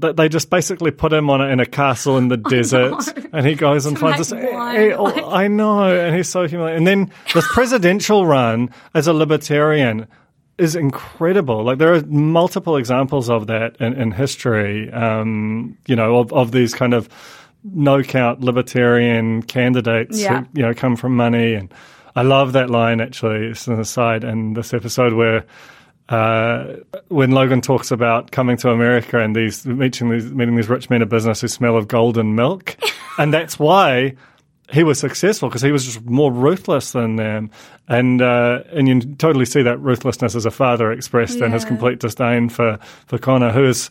[0.00, 2.94] th- they just basically put him on a, in a castle in the desert,
[3.32, 4.32] and he goes and finds this.
[4.32, 6.78] wine, eh, oh, like- I know, and he's so humiliated.
[6.78, 10.06] And then this presidential run as a libertarian
[10.58, 11.64] is incredible.
[11.64, 14.90] Like there are multiple examples of that in, in history.
[14.92, 17.08] Um, you know, of, of these kind of
[17.64, 20.40] no count libertarian candidates Yeah.
[20.42, 21.72] who you know come from money and.
[22.16, 23.46] I love that line actually.
[23.48, 25.44] It's an aside in this episode where
[26.08, 26.74] uh,
[27.08, 31.02] when Logan talks about coming to America and these meeting these meeting these rich men
[31.02, 32.76] of business who smell of golden milk,
[33.18, 34.14] and that's why
[34.70, 37.50] he was successful because he was just more ruthless than them,
[37.88, 42.00] and uh, and you totally see that ruthlessness as a father expressed in his complete
[42.00, 43.88] disdain for for Connor, who is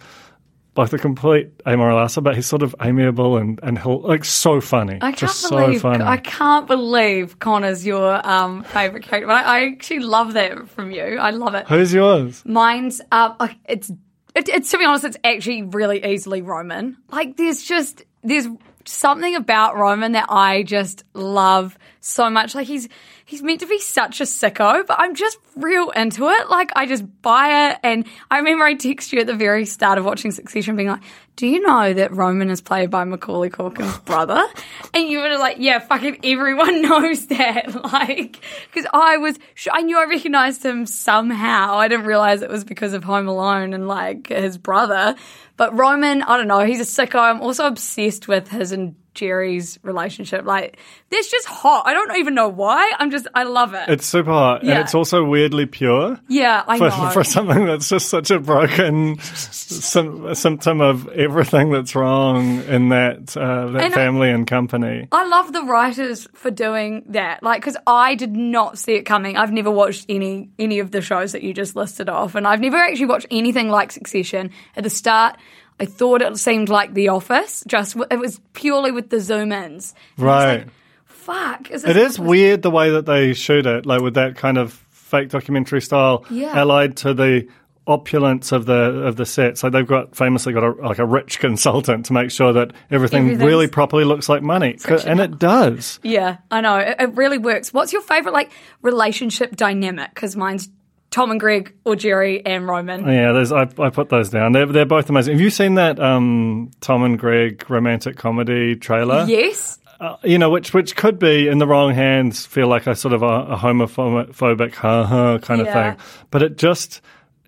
[0.73, 4.59] both a complete amoral asshole, but he's sort of amiable and and he'll, like so
[4.59, 6.03] funny, I can't just believe so funny.
[6.03, 9.27] I can't believe Connor's your um, favorite character.
[9.27, 11.17] But I, I actually love that from you.
[11.17, 11.67] I love it.
[11.67, 12.43] Who's yours?
[12.45, 13.89] Mine's uh, uh, it's
[14.35, 16.97] it, it's to be honest, it's actually really easily Roman.
[17.11, 18.47] Like there's just there's
[18.85, 22.55] something about Roman that I just love so much.
[22.55, 22.89] Like he's
[23.25, 26.49] he's meant to be such a sicko, but I'm just real into it.
[26.49, 29.97] Like I just buy it, and I remember I text you at the very start
[29.97, 31.03] of watching Succession, being like,
[31.35, 34.45] do you know that Roman is played by Macaulay Culkin's brother?
[34.93, 37.71] And you were like, yeah, fucking everyone knows that.
[37.93, 38.39] Like,
[38.71, 39.37] because I was,
[39.71, 41.75] I knew I recognized him somehow.
[41.75, 45.15] I didn't realize it was because of Home Alone and like his brother.
[45.57, 47.19] But Roman, I don't know, he's a sicko.
[47.19, 50.45] I'm also obsessed with his and Gerri's relationship.
[50.45, 50.77] Like,
[51.09, 51.83] that's just hot.
[51.85, 52.91] I don't even know why.
[52.99, 53.89] I'm just, I love it.
[53.89, 54.71] It's super hot, Yeah.
[54.71, 56.19] and it's also weirdly pure.
[56.27, 57.09] yeah, I For, know.
[57.11, 63.35] for something that's just such a broken sim- symptom of everything that's wrong in that
[63.37, 65.07] uh, that And I- family and company.
[65.11, 67.43] I love the writers for doing that.
[67.43, 69.37] Like, because I did not see it coming.
[69.37, 72.61] I've never watched any any of the shows that you just listed off, and I've
[72.61, 74.51] never actually watched anything like Succession.
[74.75, 75.37] At the start,
[75.79, 77.63] I thought it seemed like The Office.
[77.67, 79.93] Just it was purely with the zoom ins.
[80.17, 80.67] Right.
[81.05, 81.71] Fuck.
[81.71, 84.73] Is It is weird the way that they shoot it, like with that kind of
[84.91, 86.59] fake documentary style, Yeah.
[86.59, 87.47] allied to the
[87.85, 89.61] opulence of the of the sets.
[89.63, 93.37] Like they've got famously got a, like a rich consultant to make sure that everything
[93.39, 95.99] really properly looks like money, and it does.
[96.03, 96.77] Yeah, I know.
[96.77, 97.73] It, it really works.
[97.73, 100.13] What's your favorite like relationship dynamic?
[100.13, 100.69] Because mine's
[101.13, 103.07] Tom and Greg or Gerri and Roman.
[103.07, 104.51] Yeah, there's I, I put those down.
[104.51, 105.33] They're they're both amazing.
[105.33, 109.25] Have you seen that um, Tom and Greg romantic comedy trailer?
[109.27, 109.77] Yes.
[109.99, 113.13] Uh, you know, which which could be in the wrong hands feel like a sort
[113.13, 115.91] of a, a homophobic ha ha kind of Yeah.
[115.93, 117.01] thing, but it just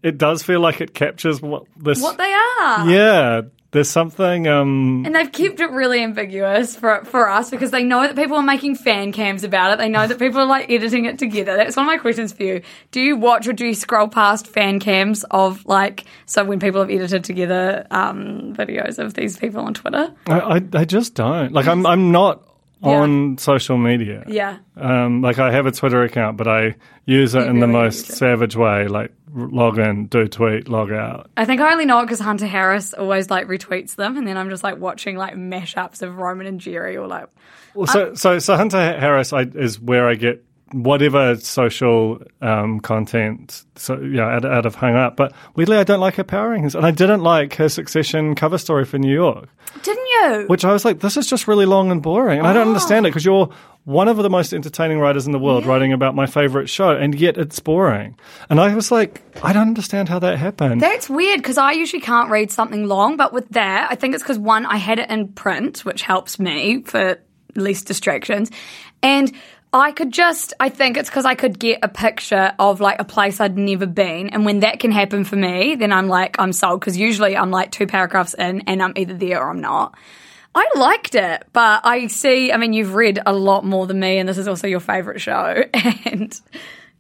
[0.04, 2.00] it does feel like it captures what this.
[2.02, 2.88] What they are.
[2.90, 3.42] yeah,
[3.76, 4.48] there's something.
[4.48, 8.38] Um, And they've kept it really ambiguous for for us because they know that people
[8.38, 9.78] are making fan cams about it.
[9.78, 11.56] They know that people are like editing it together.
[11.58, 12.62] That's one of my questions for you.
[12.92, 16.80] Do you watch or do you scroll past fan cams of like so when people
[16.80, 20.14] have edited together um, videos of these people on Twitter?
[20.28, 21.68] I, I I just don't like.
[21.68, 22.42] I'm I'm not
[22.86, 24.24] on social media.
[24.28, 24.58] Yeah.
[24.78, 28.56] Um, like I have a Twitter account, but I use it in the most savage
[28.56, 28.88] way.
[28.88, 31.30] Like log in, do tweet, log out.
[31.36, 34.38] I think I only know it because Hunter Harris always like retweets them, and then
[34.38, 37.28] I'm just like watching like mashups of Roman and Gerri or like
[37.74, 40.44] Well, so so so Hunter Harris I, is where I get
[40.76, 43.64] whatever social um, content.
[43.76, 45.16] So yeah, out, out of hung up.
[45.16, 48.58] But weirdly, I don't like her power rankings, and I didn't like her Succession cover
[48.58, 49.48] story for New York,
[49.84, 50.46] didn't you?
[50.48, 53.06] which I was like, this is just really long and boring, and I don't understand
[53.06, 53.50] it because you're
[53.86, 57.16] one of the most entertaining writers in the world writing about my favorite show, and
[57.16, 58.18] yet it's boring.
[58.50, 60.82] And I was like, I don't understand how that happened.
[60.82, 64.24] That's weird because I usually can't read something long, but with that, I think it's
[64.24, 67.18] because one, I had it in print, which helps me for
[67.56, 68.52] least distractions,
[69.02, 69.32] and
[69.80, 73.04] I could just, I think it's because I could get a picture of like a
[73.04, 76.54] place I'd never been, and when that can happen for me, then I'm like, I'm
[76.54, 79.96] sold because usually I'm like two paragraphs in and I'm either there or I'm not.
[80.54, 84.18] I liked it, but I see, I mean, you've read a lot more than me,
[84.20, 85.64] and this is also your favorite show,
[86.06, 86.40] and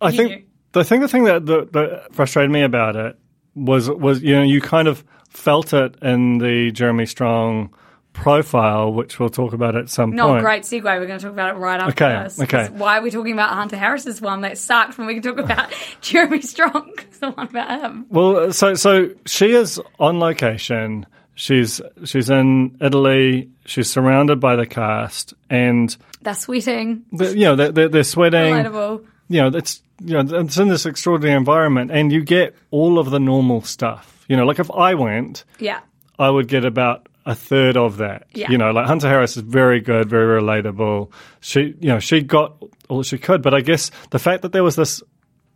[0.01, 3.17] I you- think the thing the thing that, that, that frustrated me about it
[3.55, 7.73] was was you know you kind of felt it in the Jeremy Strong
[8.15, 10.15] profile, which we'll talk about at some point.
[10.15, 10.43] No, point.
[10.43, 10.84] great segue.
[10.84, 12.39] We're going to talk about it right after Okay, this.
[12.41, 12.67] okay.
[12.71, 15.71] Why are we talking about Hunter Harris's one that sucked when we can talk about
[16.01, 16.93] Jeremy Strong?
[17.19, 18.06] the one about him.
[18.10, 21.06] Well, so so she is on location.
[21.36, 23.49] She's she's in Italy.
[23.65, 27.04] She's surrounded by the cast, and They're sweating.
[27.12, 28.54] the, you know they're, they're, they're sweating.
[28.54, 29.06] Relatable.
[29.28, 33.12] you know, it's you know, it's in this extraordinary environment, and you get all of
[33.12, 34.25] the normal stuff.
[34.30, 35.80] You know, like if I went, Yeah.
[36.17, 38.27] I would get about a third of that.
[38.33, 38.51] Yeah.
[38.51, 41.11] You know, like Hunter Harris is very good, very relatable.
[41.41, 44.63] She, you know, she got all she could, but I guess the fact that there
[44.63, 45.01] was this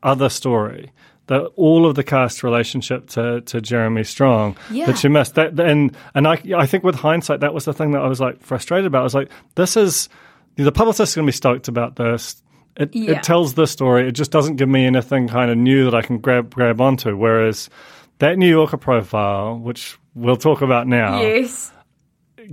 [0.02, 0.92] other story,
[1.28, 4.88] that all of the cast relationship to, to Jeremy Strong Yeah.
[4.88, 7.92] that she missed that, and and I I think with hindsight that was the thing
[7.92, 9.02] that I was like frustrated about.
[9.02, 10.10] I was like, this is
[10.56, 12.42] the publicist is going to be stoked about this.
[12.78, 13.12] It, Yeah.
[13.18, 14.08] it tells the story.
[14.08, 17.16] It just doesn't give me anything kind of new that I can grab grab onto.
[17.16, 17.70] Whereas
[18.18, 21.72] that New Yorker profile, which we'll talk about now, Yes.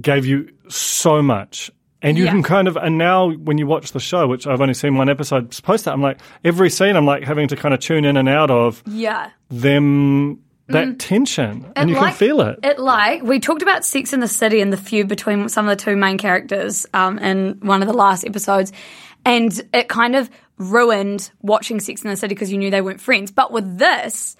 [0.00, 1.70] gave you so much.
[2.02, 2.30] And you Yeah.
[2.32, 5.08] can kind of, and now when you watch the show, which I've only seen one
[5.08, 8.16] episode post that, I'm like, every scene I'm like having to kind of tune in
[8.16, 9.30] and out of Yeah.
[9.50, 11.64] them, that tension.
[11.74, 12.58] And you like, can feel it.
[12.62, 15.76] It like we talked about Sex in the City and the feud between some of
[15.76, 18.72] the two main characters um, in one of the last episodes,
[19.24, 23.00] and it kind of ruined watching Sex in the City because you knew they weren't
[23.00, 23.30] friends.
[23.30, 24.36] But with this,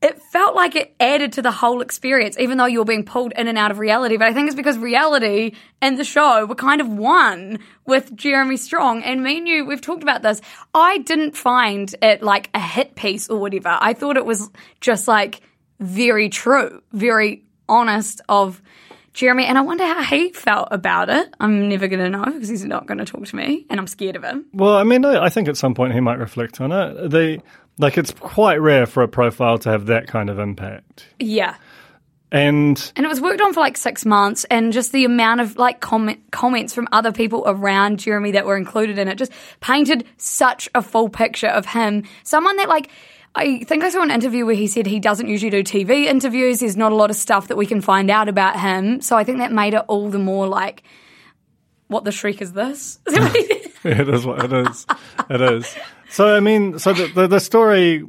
[0.00, 3.32] it felt like it added to the whole experience, even though you were being pulled
[3.32, 4.16] in and out of reality.
[4.16, 8.56] But I think it's because reality and the show were kind of one with Jeremy
[8.56, 9.02] Strong.
[9.02, 10.40] And me and you, we've talked about this.
[10.72, 13.76] I didn't find it like a hit piece or whatever.
[13.80, 14.48] I thought it was
[14.80, 15.40] just like
[15.80, 18.62] very true, very honest of
[19.14, 19.46] Jeremy.
[19.46, 21.34] And I wonder how he felt about it.
[21.40, 23.88] I'm never going to know because he's not going to talk to me and I'm
[23.88, 24.46] scared of him.
[24.52, 27.10] Well, I mean, I think at some point he might reflect on it.
[27.10, 27.42] The
[27.78, 31.06] like, it's quite rare for a profile to have that kind of impact.
[31.18, 31.54] Yeah.
[32.32, 35.56] and And it was worked on for like six months, and just the amount of
[35.56, 40.04] like comment, comments from other people around Jeremy that were included in it just painted
[40.16, 42.04] such a full picture of him.
[42.24, 42.90] Someone that like.
[43.34, 46.58] I think I saw an interview where he said he doesn't usually do TV interviews.
[46.58, 49.00] There's not a lot of stuff that we can find out about him.
[49.00, 50.82] So I think that made it all the more like,
[51.86, 52.98] what the shriek is this?
[53.06, 54.86] it is what it is.
[55.30, 55.76] it is.
[56.10, 58.04] So I mean, so the the, the story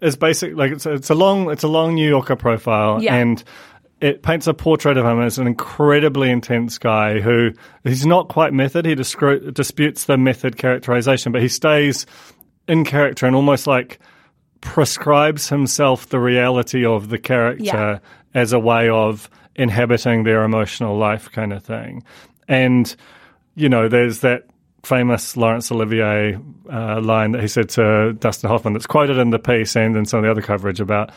[0.00, 3.14] is basically like it's a, it's a long it's a long New Yorker profile, Yeah.
[3.16, 3.42] and
[4.00, 7.50] it paints a portrait of him as an incredibly intense guy who
[7.82, 8.84] he's not quite method.
[8.84, 12.04] He discre- disputes the method characterization, but he stays
[12.68, 13.98] in character and almost like
[14.60, 17.98] prescribes himself the reality of the character Yeah.
[18.34, 22.02] as a way of inhabiting their emotional life kind of thing.
[22.48, 22.94] And,
[23.54, 24.44] you know, there's that
[24.86, 26.38] famous Laurence Olivier
[26.72, 30.04] uh, line that he said to Dustin Hoffman that's quoted in the piece and in
[30.04, 31.10] some of the other coverage about,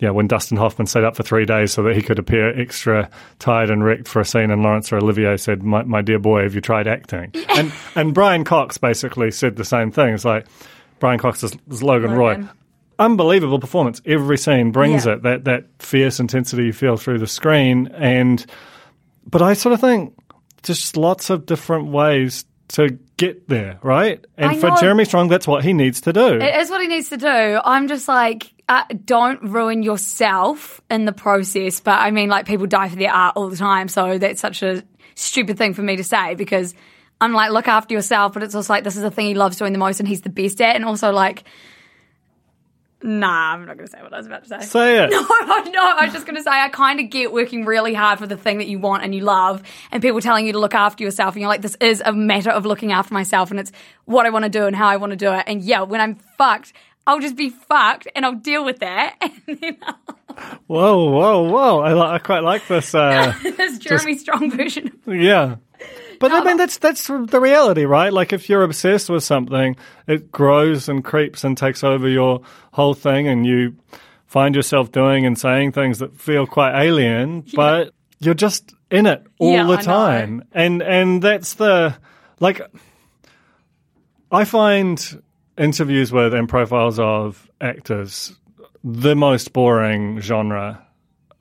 [0.00, 3.08] yeah, when Dustin Hoffman stayed up for three days so that he could appear extra
[3.38, 6.54] tired and wrecked for a scene, and Laurence Olivier said, "My, my dear boy, have
[6.54, 10.14] you tried acting?" and and Brian Cox basically said the same thing.
[10.14, 10.46] It's like
[10.98, 12.42] Brian Cox is, is Logan, Roy
[12.98, 14.00] unbelievable performance.
[14.04, 15.12] Every scene brings Yeah.
[15.14, 17.88] it that that fierce intensity you feel through the screen.
[17.94, 18.44] And
[19.28, 20.14] but I sort of think
[20.62, 24.24] just lots of different ways to get there, right?
[24.36, 24.70] And for.
[24.80, 26.34] Jeremy Strong, that's what he needs to do.
[26.40, 27.60] It is what he needs to do.
[27.64, 31.80] I'm just like, uh, don't ruin yourself in the process.
[31.80, 33.88] But I mean, like, people die for their art all the time.
[33.88, 34.82] So that's such a
[35.14, 36.74] stupid thing for me to say because
[37.20, 38.32] I'm like, look after yourself.
[38.32, 40.22] But it's also like, this is the thing he loves doing the most and he's
[40.22, 40.74] the best at.
[40.74, 41.44] And also, like,
[43.02, 44.60] nah, I'm not going to say what I was about to say.
[44.60, 45.10] Say it.
[45.10, 45.22] No,
[45.70, 48.26] no, I was just going to say, I kind of get working really hard for
[48.26, 51.02] the thing that you want and you love, and people telling you to look after
[51.04, 53.72] yourself, and you're like, this is a matter of looking after myself, and it's
[54.04, 55.44] what I want to do and how I want to do it.
[55.46, 56.72] And yeah, when I'm fucked,
[57.06, 59.16] I'll just be fucked and I'll deal with that.
[59.48, 59.76] And then
[60.66, 61.80] Whoa, whoa, whoa!
[61.80, 62.94] I, li- I quite like this.
[62.94, 64.98] Uh, this Jeremy Strong version.
[65.06, 65.56] yeah.
[66.22, 68.12] But I mean, that's that's the reality, right?
[68.12, 72.40] Like, if you're obsessed with something, it grows and creeps and takes over your
[72.72, 73.76] whole thing, and you
[74.26, 79.22] find yourself doing and saying things that feel quite alien, but you're just in it
[79.38, 81.94] all Yeah, the time, and and that's the
[82.40, 82.60] like.
[84.30, 85.22] I find
[85.58, 88.34] interviews with and profiles of actors
[88.82, 90.86] the most boring genre.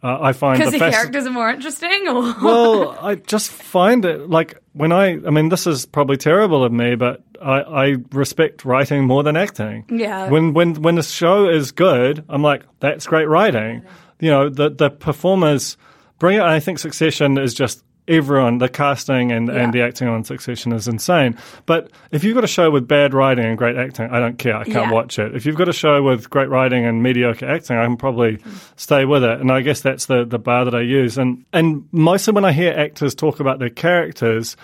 [0.03, 3.51] Uh, I find Because the the fasc- characters are more interesting, or well, I just
[3.51, 7.61] find it like when I, I mean, this is probably terrible of me, but I,
[7.61, 9.85] I respect writing more than acting.
[9.89, 10.29] Yeah.
[10.29, 13.83] When when when the show is good, I'm like, that's great writing.
[14.19, 15.77] You know, the the performers
[16.19, 16.41] bring it.
[16.41, 18.57] And I think Succession is just everyone.
[18.59, 21.37] The casting and, and the acting on Succession is insane.
[21.65, 24.55] But if you've got a show with bad writing and great acting, I don't care.
[24.55, 24.91] I can't Yeah.
[24.91, 25.35] watch it.
[25.35, 28.39] If you've got a show with great writing and mediocre acting, I can probably
[28.75, 29.39] stay with it.
[29.39, 31.17] And I guess that's the, the bar that I use.
[31.17, 34.57] And and mostly when I hear actors talk about their characters,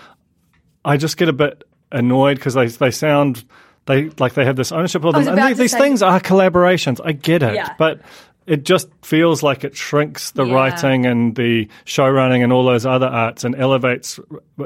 [0.84, 3.44] I just get a bit annoyed because they they sound
[3.86, 5.26] they like they have this ownership of them.
[5.28, 7.00] And these, these say- things are collaborations.
[7.04, 7.74] I get it, Yeah.
[7.78, 8.00] but.
[8.48, 10.54] It just feels like it shrinks the Yeah.
[10.54, 14.18] writing and the show running and all those other arts and elevates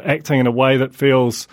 [0.05, 1.49] acting in a way that feels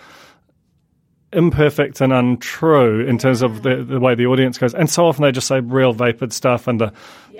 [1.32, 4.74] imperfect and untrue in terms of the, the way the audience goes.
[4.74, 6.92] And so often they just say real vapid stuff and the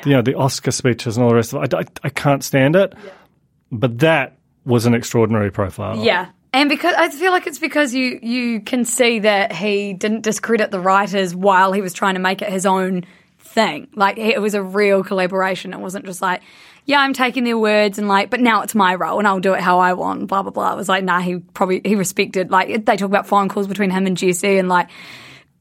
[0.05, 1.75] you know the Oscar speeches and all the rest of it.
[1.75, 2.95] I, I, I can't stand it.
[3.73, 6.05] But that was an extraordinary profile.
[6.05, 6.29] Yeah.
[6.53, 10.71] And because I feel like it's because you you can see that he didn't discredit
[10.71, 13.05] the writers while he was trying to make it his own
[13.41, 13.89] thing.
[13.95, 15.73] Like it was a real collaboration.
[15.73, 16.43] It wasn't just like,
[16.85, 19.55] yeah, I'm taking their words and like, but now it's my role and I'll do
[19.55, 20.27] it how I want.
[20.29, 20.73] Blah blah blah.
[20.73, 22.51] It was like, nah, he probably he respected.
[22.51, 24.89] Like they talk about phone calls between him and Jesse and like,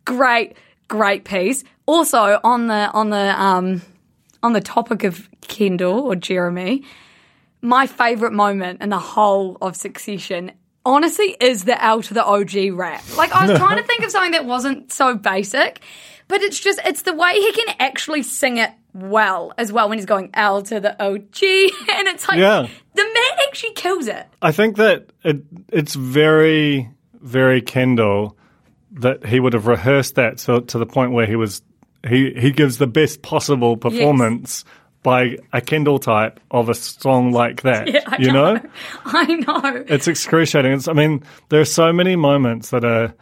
[0.06, 0.56] great
[0.88, 1.63] great piece.
[1.86, 3.82] Also on the on the um
[4.44, 6.84] on the topic of Kendall or Jeremy,
[7.62, 10.52] my favorite moment in the whole of Succession,
[10.93, 13.04] honestly, is the L to the OG rap.
[13.17, 15.82] Like, I was trying to think of something that wasn't so basic,
[16.28, 19.97] but it's just, it's the way he can actually sing it well as well when
[19.97, 21.39] he's going L to the OG.
[21.91, 22.67] And it's like, Yeah.
[22.95, 24.25] the man actually kills it.
[24.41, 28.36] I think that it, it's very, very Kendall
[28.93, 31.62] that he would have rehearsed that so to the point where he was
[32.08, 34.65] he he gives the best possible performance
[35.10, 37.88] by a Kendall type of a song like that.
[37.89, 38.62] Yeah, you know?
[39.06, 39.84] I know.
[39.88, 40.74] It's excruciating.
[40.74, 43.15] It's, I mean, there are so many moments that are,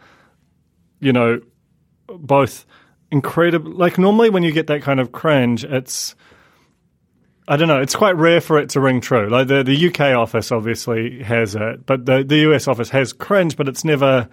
[1.00, 1.40] you know,
[2.06, 2.66] both
[3.10, 3.72] incredible.
[3.72, 6.14] Like normally when you get that kind of cringe, it's.
[7.46, 7.80] I don't know.
[7.80, 9.30] It's quite rare for it to ring true.
[9.30, 13.56] Like the the UK office obviously has it, but the the US office has cringe,
[13.56, 14.28] but it's never.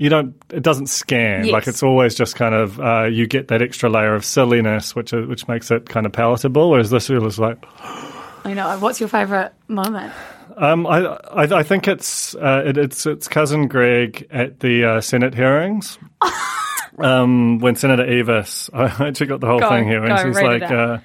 [0.00, 0.34] You don't.
[0.48, 1.44] It doesn't scan.
[1.44, 1.52] Yes.
[1.52, 2.80] Like it's always just kind of.
[2.80, 6.12] Uh, you get that extra layer of silliness, which is, which makes it kind of
[6.12, 6.70] palatable.
[6.70, 7.58] Whereas this was like,
[8.44, 8.78] I know.
[8.78, 10.14] What's your favourite moment?
[10.56, 15.00] Um, I, I I think it's uh, it, it's it's cousin Greg at the uh,
[15.02, 15.98] Senate hearings.
[16.98, 20.62] um, when Senator Eavis, I actually got the whole Go, thing here, and she's like,
[20.62, 20.98] uh,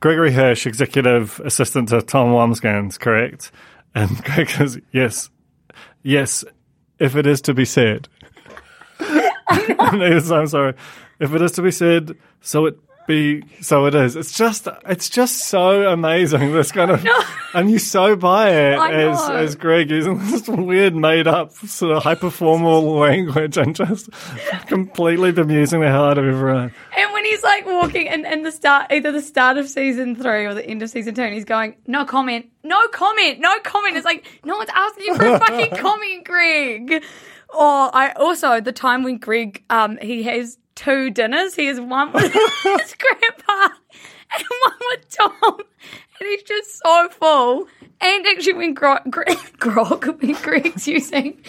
[0.00, 3.52] Gregory Hirsch, executive assistant to Tom Wambsgans, correct?
[3.94, 5.30] And Greg goes, yes,
[6.02, 6.44] yes,
[7.04, 8.08] if it is to be said.
[8.98, 10.74] And he goes, I'm sorry,
[11.20, 14.16] if it is to be said, so it be, so it is.
[14.16, 16.52] It's just, it's just so amazing.
[16.52, 17.06] This kind of,
[17.54, 22.02] and you so buy it as as Greg using this weird, made up sort of
[22.02, 24.08] hyper formal language and just
[24.66, 26.72] completely bemusing the hell out of everyone.
[26.96, 30.46] And when he's like walking in, in the start, either the start of season three
[30.46, 33.96] or the end of season two, and he's going, no comment, no comment, no comment.
[33.96, 37.04] It's like, no one's asking you for a fucking comment, Greg.
[37.50, 41.54] Or I also, the time when Greg, um, he has two dinners.
[41.54, 43.74] He has one with his grandpa
[44.36, 45.58] and one with Tom.
[46.20, 47.66] And he's just so full.
[48.00, 51.42] And actually when Grog, Greg, Grog, when Greg's using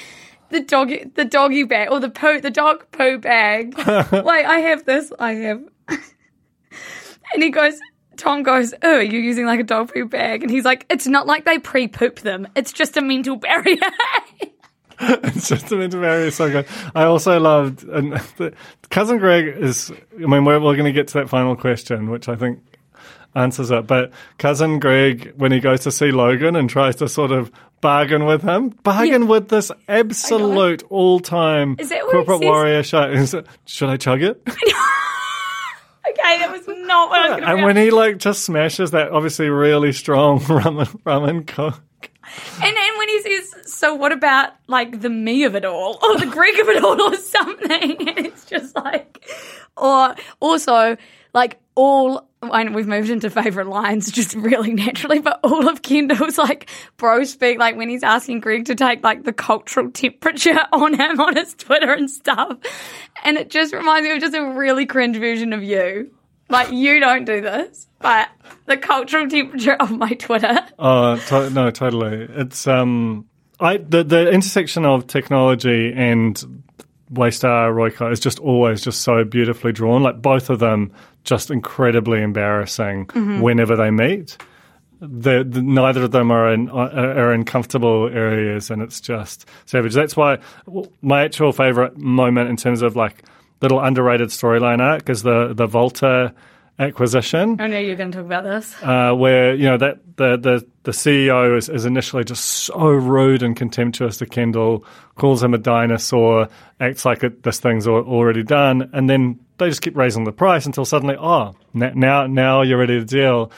[0.50, 3.76] the doggy, the doggy bag or the poo, the dog poo bag.
[3.78, 5.12] Wait, I have this.
[5.20, 5.64] I have.
[5.90, 7.80] and he goes,
[8.18, 11.28] Tom goes, "Oh, you're using like a dog poo bag," and he's like, "It's not
[11.28, 12.48] like they pre-poop them.
[12.56, 13.78] It's just a mental barrier."
[15.26, 16.32] It's just a barrier.
[16.32, 16.68] So good.
[16.94, 18.54] I also loved, and the,
[18.90, 19.92] cousin Greg is.
[20.16, 22.60] I mean, we're, we're going to get to that final question, which I think
[23.36, 23.86] answers it.
[23.88, 28.26] But cousin Greg, when he goes to see Logan and tries to sort of bargain
[28.26, 29.28] with him, bargain Yeah.
[29.28, 33.26] with this absolute all-time corporate warrior show.
[33.66, 34.42] Should I chug it?
[34.48, 37.66] okay, that was not what I was going and to.
[37.66, 41.82] when he like just smashes that obviously really strong rum and, rum and coke.
[42.62, 46.18] And then when he says, "So what about like the me of it all, or
[46.18, 49.26] the Greg of it all, or something?" And it's just like,
[49.78, 50.98] or also
[51.34, 52.28] like all.
[52.44, 57.24] Know we've moved into favorite lines just really naturally, but all of Kendall's like bro
[57.24, 61.36] speak, like when he's asking Greg to take like the cultural temperature on him on
[61.36, 62.58] his Twitter and stuff,
[63.24, 66.12] and it just reminds me of just a really cringe version of you.
[66.50, 68.30] Like you don't do this, but
[68.68, 70.60] the cultural temperature of my Twitter.
[70.78, 72.28] Oh to- no, totally.
[72.30, 73.26] It's um,
[73.60, 76.64] I the the intersection of technology and
[77.12, 80.04] Waystar Royco is just always just so beautifully drawn.
[80.04, 80.92] Like both of them,
[81.24, 83.42] just incredibly embarrassing mm-hmm.
[83.42, 84.38] whenever they meet.
[85.02, 89.48] The, the, neither of them are in are are in comfortable areas, and it's just
[89.66, 89.94] savage.
[89.94, 90.40] That's why
[91.02, 93.24] my actual favorite moment in terms of like
[93.62, 96.34] little underrated storyline arc is the the Vaulter
[96.78, 98.76] acquisition I know you're going to talk about this.
[98.84, 103.44] uh, where you know that the the, the CEO is, is initially just so rude
[103.44, 106.48] and contemptuous to Kendall, calls him a dinosaur,
[106.80, 110.66] acts like it, this thing's already done, and then they just keep raising the price
[110.66, 113.52] until suddenly, oh, now now you're ready to deal,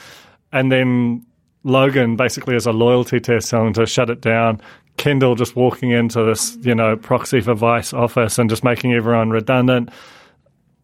[0.52, 1.26] and then
[1.64, 4.60] Logan basically is a loyalty test, telling to shut it down.
[4.96, 9.30] Kendall just walking into this, you know, proxy for Vice office and just making everyone
[9.30, 9.90] redundant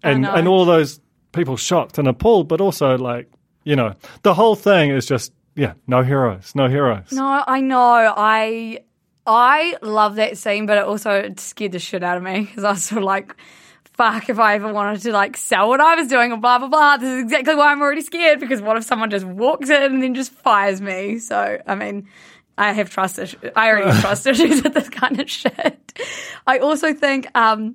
[0.05, 1.01] and and all those
[1.35, 3.31] people shocked and appalled, but also like
[3.65, 7.13] you know the whole thing is just yeah, no heroes, no heroes.
[7.13, 7.79] No, I know.
[8.17, 8.81] I
[9.27, 12.71] I love that scene, but it also scared the shit out of me because I
[12.71, 13.37] was sort of like,
[13.95, 16.69] "Fuck!" If I ever wanted to like sell what I was doing or blah blah
[16.69, 18.41] blah, this is exactly why I'm already scared.
[18.41, 21.19] Because what if someone just walks in and then just fires me?
[21.19, 22.09] So I mean.
[22.57, 23.51] I have trust issues.
[23.57, 25.99] I already have trust issues with this kind of shit.
[26.47, 27.75] I also think um,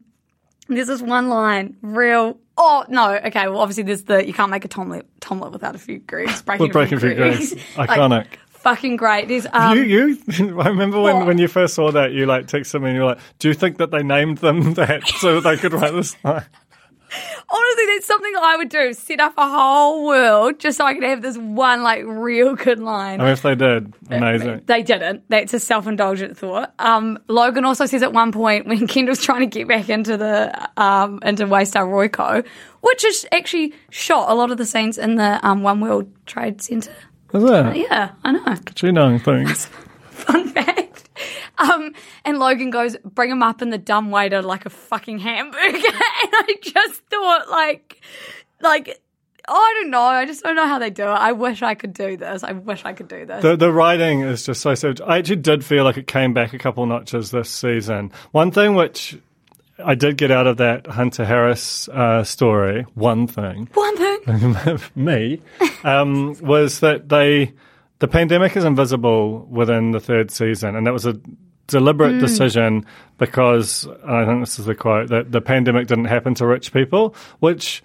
[0.69, 2.39] there's this one line, real.
[2.57, 3.47] Oh no, okay.
[3.47, 6.41] Well, obviously there's the you can't make a tomlet tomlet without a few Greeks.
[6.41, 7.57] Breaking, With breaking a few.
[7.77, 8.25] Like, Iconic.
[8.49, 9.27] fucking great.
[9.27, 10.17] There's um, you, you,
[10.61, 11.27] I remember when, What?
[11.27, 13.53] when you first saw that, you like texted me and you were like, "Do you
[13.53, 16.45] think that they named them that so that they could write this line?"
[17.49, 18.93] Honestly, that's something I would do.
[18.93, 22.79] Set up a whole world just so I could have this one like real good
[22.79, 23.19] line.
[23.19, 24.61] I mean, if they did, amazing.
[24.65, 25.23] They didn't.
[25.29, 26.73] That's a self-indulgent thought.
[26.79, 30.69] Um, Logan also says at one point when Kendall's trying to get back into the
[30.81, 32.45] um, into Waystar Royco,
[32.81, 36.61] which is actually shot a lot of the scenes in the um, One World Trade
[36.61, 36.93] Center.
[37.33, 37.75] Is it?
[37.75, 38.55] Yeah, I know.
[38.81, 39.65] You know things.
[40.11, 40.88] Fun fact.
[41.57, 41.93] Um,
[42.23, 45.57] and Logan goes, bring him up in the dumb waiter like a fucking hamburger.
[45.67, 48.01] and I just thought, like,
[48.61, 49.01] like,
[49.45, 50.01] oh, I don't know.
[50.01, 51.07] I just don't know how they do it.
[51.07, 52.43] I wish I could do this.
[52.43, 53.41] I wish I could do this.
[53.41, 55.01] The, the writing is just so savage.
[55.01, 58.11] I actually did feel like it came back a couple notches this season.
[58.31, 59.17] One thing which
[59.83, 64.79] I did get out of that Hunter Harris uh, story, one thing, One thing.
[64.95, 65.41] me,
[65.83, 67.53] um, was that they
[67.99, 71.19] the pandemic is invisible within the third season, and that was a
[71.67, 72.85] deliberate decision
[73.17, 77.15] because I think this is the quote that the pandemic didn't happen to rich people,
[77.39, 77.83] which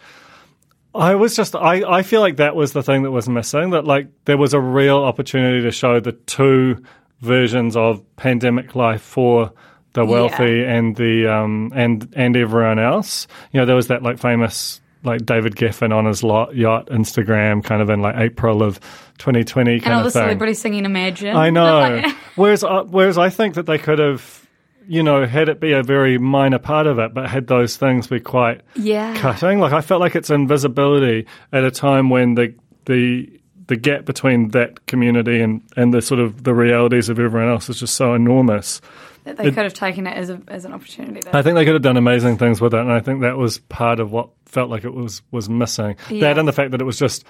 [0.95, 3.71] I was just I, I feel like that was the thing that was missing.
[3.71, 6.83] That like there was a real opportunity to show the two
[7.21, 9.53] versions of pandemic life for
[9.95, 13.27] the wealthy and the um and and everyone else.
[13.53, 17.63] You know, there was that like famous like David Geffen on his lot, yacht Instagram
[17.63, 18.81] kind of in like April of
[19.19, 21.37] 2020 kind And all of the celebrities singing Imagine.
[21.37, 22.03] I know.
[22.37, 24.47] Whereas, uh, whereas I think that they could have,
[24.89, 28.09] you know, had it be a very minor part of it, but had those things
[28.09, 29.15] be quite Yeah.
[29.17, 29.61] cutting.
[29.61, 32.55] Like I felt like it's invisibility at a time when the
[32.87, 33.31] the
[33.67, 37.69] the gap between that community and and the sort of the realities of everyone else
[37.71, 38.81] is just so enormous.
[39.25, 41.20] That they could have taken it as, a, as an opportunity.
[41.20, 43.37] To, I think they could have done amazing things with it, and I think that
[43.37, 45.97] was part of what felt like it was was missing.
[46.09, 46.20] Yeah.
[46.20, 47.25] That and the fact that it was just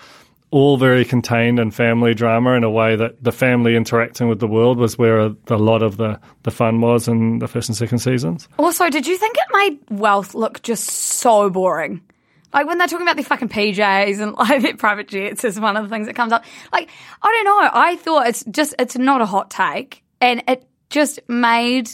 [0.51, 4.47] all very contained and family drama in a way that the family interacting with the
[4.47, 7.76] world was where a, a lot of the, the fun was in the first and
[7.76, 8.47] second seasons.
[8.57, 12.01] Also, did you think it made wealth look just so boring?
[12.53, 15.76] Like when they're talking about the fucking PJs and like their private jets is one
[15.76, 16.45] of the things that comes up.
[16.72, 16.88] Like,
[17.20, 17.70] I don't know.
[17.72, 20.05] I thought it's just, it's not a hot take.
[20.20, 21.91] And it just made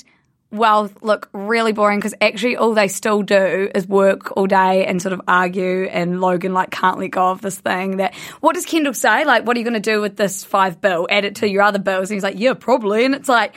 [0.52, 5.00] wealth look really boring because actually all they still do is work all day and
[5.00, 5.84] sort of argue.
[5.84, 9.24] And Logan like can't let go of this thing that, what does Kendall say?
[9.24, 11.06] Like, what are you going to do with this five bill?
[11.10, 12.10] Add it to your other bills.
[12.10, 13.04] And he's like, yeah, probably.
[13.04, 13.54] And it's like,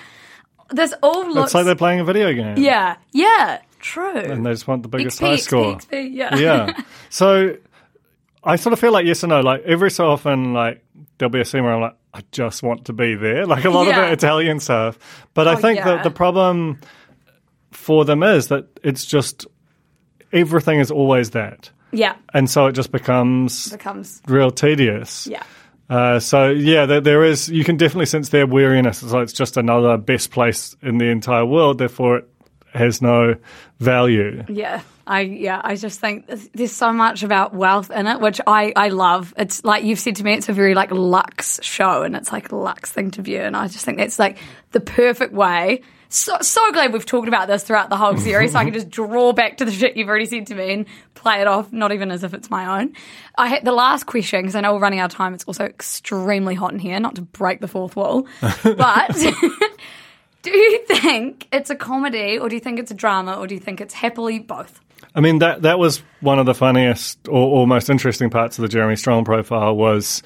[0.70, 1.48] this all looks.
[1.48, 2.58] It's like they're playing a video game.
[2.58, 4.16] Yeah, yeah, true.
[4.16, 5.76] And they just want the biggest XP, high score.
[5.76, 6.36] XP, XP, yeah.
[6.36, 6.82] yeah.
[7.10, 7.58] So
[8.44, 9.42] I sort of feel like yes and no.
[9.42, 10.84] Like every so often, like
[11.18, 13.46] there'll be a scene where I'm like, I just want to be there.
[13.54, 14.02] Like a lot Yeah.
[14.04, 14.98] of the Italian stuff.
[15.34, 15.86] But I Oh, think yeah.
[15.86, 16.80] that the problem
[17.72, 19.48] for them is that it's just
[20.32, 21.70] everything is always that.
[21.92, 25.28] Yeah, And so it just becomes becomes real tedious.
[25.28, 25.44] yeah.
[25.90, 27.50] Uh, so yeah, there, there is.
[27.50, 29.04] You can definitely sense their weariness.
[29.04, 31.78] It's like it's just another best place in the entire world.
[31.78, 32.28] Therefore, it
[32.74, 33.36] has no
[33.80, 34.44] value.
[34.48, 38.74] Yeah, I yeah, I just think there's- so much about wealth in it, which I
[38.76, 39.34] I love.
[39.38, 42.52] It's like you've said to me, it's a very like luxe show, and it's like
[42.52, 44.38] a luxe thing to view, and I just think that's like
[44.72, 45.82] the perfect way.
[46.10, 48.90] So so glad we've talked about this throughout the whole series, so I can just
[49.00, 51.92] draw back to the shit you've already said to me and play it off, not
[51.92, 52.94] even as if it's my own.
[53.38, 55.34] I had the last question because I know we're running out of time.
[55.34, 58.28] It's also extremely hot in here, not to break the fourth wall,
[58.64, 59.18] but.
[60.44, 63.56] Do you think it's a comedy, or do you think it's a drama, or do
[63.56, 64.80] you think it's happily both?
[65.16, 68.64] I mean that that was one of the funniest or, or most interesting parts of
[68.64, 70.24] the Jeremy Strong profile was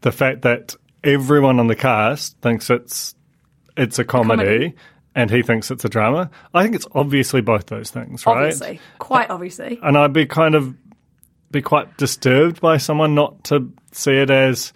[0.00, 3.14] the fact that everyone on the cast thinks it's
[3.76, 4.74] it's a comedy, comedy.
[5.14, 6.30] and he thinks it's a drama.
[6.54, 8.36] I think it's obviously both those things, right?
[8.36, 9.78] Obviously, quite obviously.
[9.82, 10.74] And I'd be kind of
[11.50, 14.72] be quite disturbed by someone not to see it as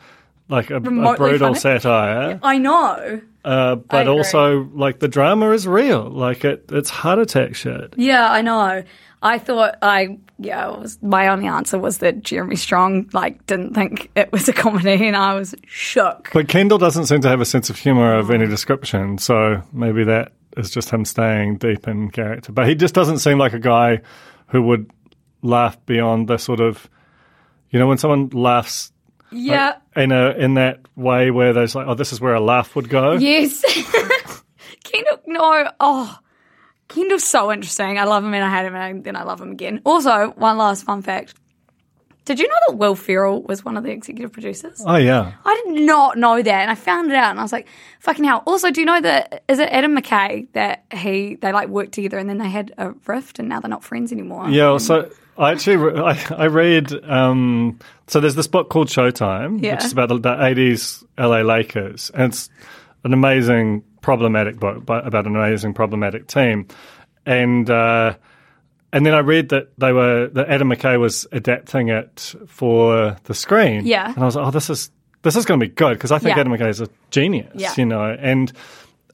[0.49, 1.59] like a, a brutal funny.
[1.59, 3.20] satire, I know.
[3.47, 6.11] Uh, but also like the drama is real.
[6.11, 7.94] Like it, it's heart attack shit.
[7.97, 8.82] Yeah, I know.
[9.22, 13.74] I thought I yeah, it was my only answer was that Jeremy Strong like didn't
[13.74, 16.30] think it was a comedy, and I was shook.
[16.32, 20.03] But Kendall doesn't seem to have a sense of humour of any description, so maybe
[20.03, 22.51] that is just him staying deep in character.
[22.51, 24.01] But he just doesn't seem like a guy
[24.49, 24.90] who would
[25.42, 26.90] laugh beyond the sort of,
[27.70, 28.90] you know, when someone laughs
[29.30, 29.76] yeah.
[29.97, 32.88] In a in that way where there's like, oh, this is where a laugh would
[32.88, 33.12] go.
[33.12, 33.62] Yes.
[34.84, 35.70] Kendall, no.
[35.80, 36.18] Oh,
[36.88, 37.99] Kendall's so interesting.
[37.99, 39.80] I love him and I hate him and then I love him again.
[39.84, 41.34] Also, one last fun fact.
[42.26, 44.82] Did you know that Will Ferrell was one of the executive producers?
[44.84, 47.53] Oh yeah, I did not know that, and I found it out, and I was
[47.53, 47.68] like,
[48.01, 51.68] "Fucking hell!" Also, do you know that is it Adam McKay that he they like
[51.68, 54.51] worked together, and then they had a rift, and now they're not friends anymore?
[54.51, 54.76] yeah.
[54.78, 55.09] So
[55.39, 56.93] I actually I, I read.
[57.05, 59.74] Um, so there's this book called Showtime, Yeah.
[59.74, 62.49] which is about the, the 80s LA Lakers, and it's
[63.05, 66.66] an amazing problematic book but about an amazing problematic team,
[67.24, 67.68] and.
[67.70, 68.14] Uh,
[68.93, 73.34] and then I read that they were that Adam McKay was adapting it for the
[73.34, 73.84] screen.
[73.84, 74.07] Yeah.
[74.11, 74.91] and I was like, oh, this is
[75.22, 76.41] this is going to be good because I think Yeah.
[76.41, 77.51] Adam McKay is a genius.
[77.55, 77.74] Yeah.
[77.76, 78.51] You know, and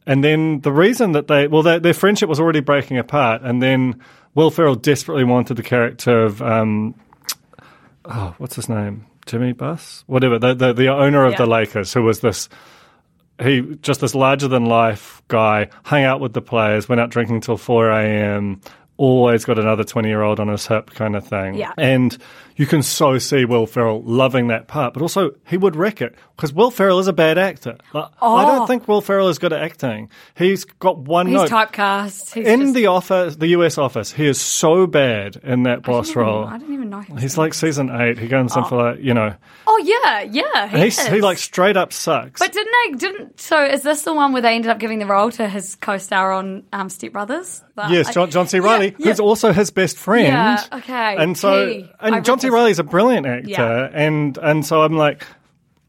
[0.06, 3.62] and then the reason that they well their, their friendship was already breaking apart, and
[3.62, 4.00] then
[4.34, 6.94] Will Ferrell desperately wanted the character of um,
[8.04, 11.38] oh, what's his name, Jimmy Buss, whatever the the, the owner of Yeah.
[11.38, 12.48] the Lakers, who was this
[13.42, 17.40] he just this larger than life guy, hung out with the players, went out drinking
[17.40, 18.60] till four a.m.
[18.98, 21.54] Always got another twenty year old on his hip, kind of thing.
[21.54, 21.72] Yeah.
[21.78, 22.16] and
[22.56, 26.14] you can so see Will Ferrell loving that part, but also he would wreck it
[26.36, 27.78] because Will Ferrell is a bad actor.
[27.94, 28.42] Like, I Oh.
[28.58, 30.10] don't think Will Ferrell is good at acting.
[30.36, 31.48] He's got one he's note.
[31.50, 32.34] typecast.
[32.34, 36.10] He's in just- the office, the US office, he is so bad in that boss
[36.10, 36.44] I didn't even- role.
[36.44, 38.18] I didn't even know he He's like season eight.
[38.18, 39.34] He comes in for like you know.
[39.66, 40.68] Oh yeah, yeah.
[40.68, 40.98] He, And is.
[40.98, 42.38] he's, he like straight up sucks.
[42.38, 42.98] But didn't they?
[42.98, 43.64] Didn't so?
[43.64, 46.64] Is this the one where they ended up giving the role to his co-star on
[46.74, 47.62] um, Step Brothers?
[47.76, 48.58] The- Yes, I- John, John C.
[48.58, 49.10] Yeah, Riley, yeah.
[49.10, 50.26] who's also his best friend.
[50.26, 52.48] Yeah, okay, And so, he- and read John C.
[52.48, 53.88] Reilly's a brilliant actor, Yeah.
[53.92, 55.24] and and so I'm like,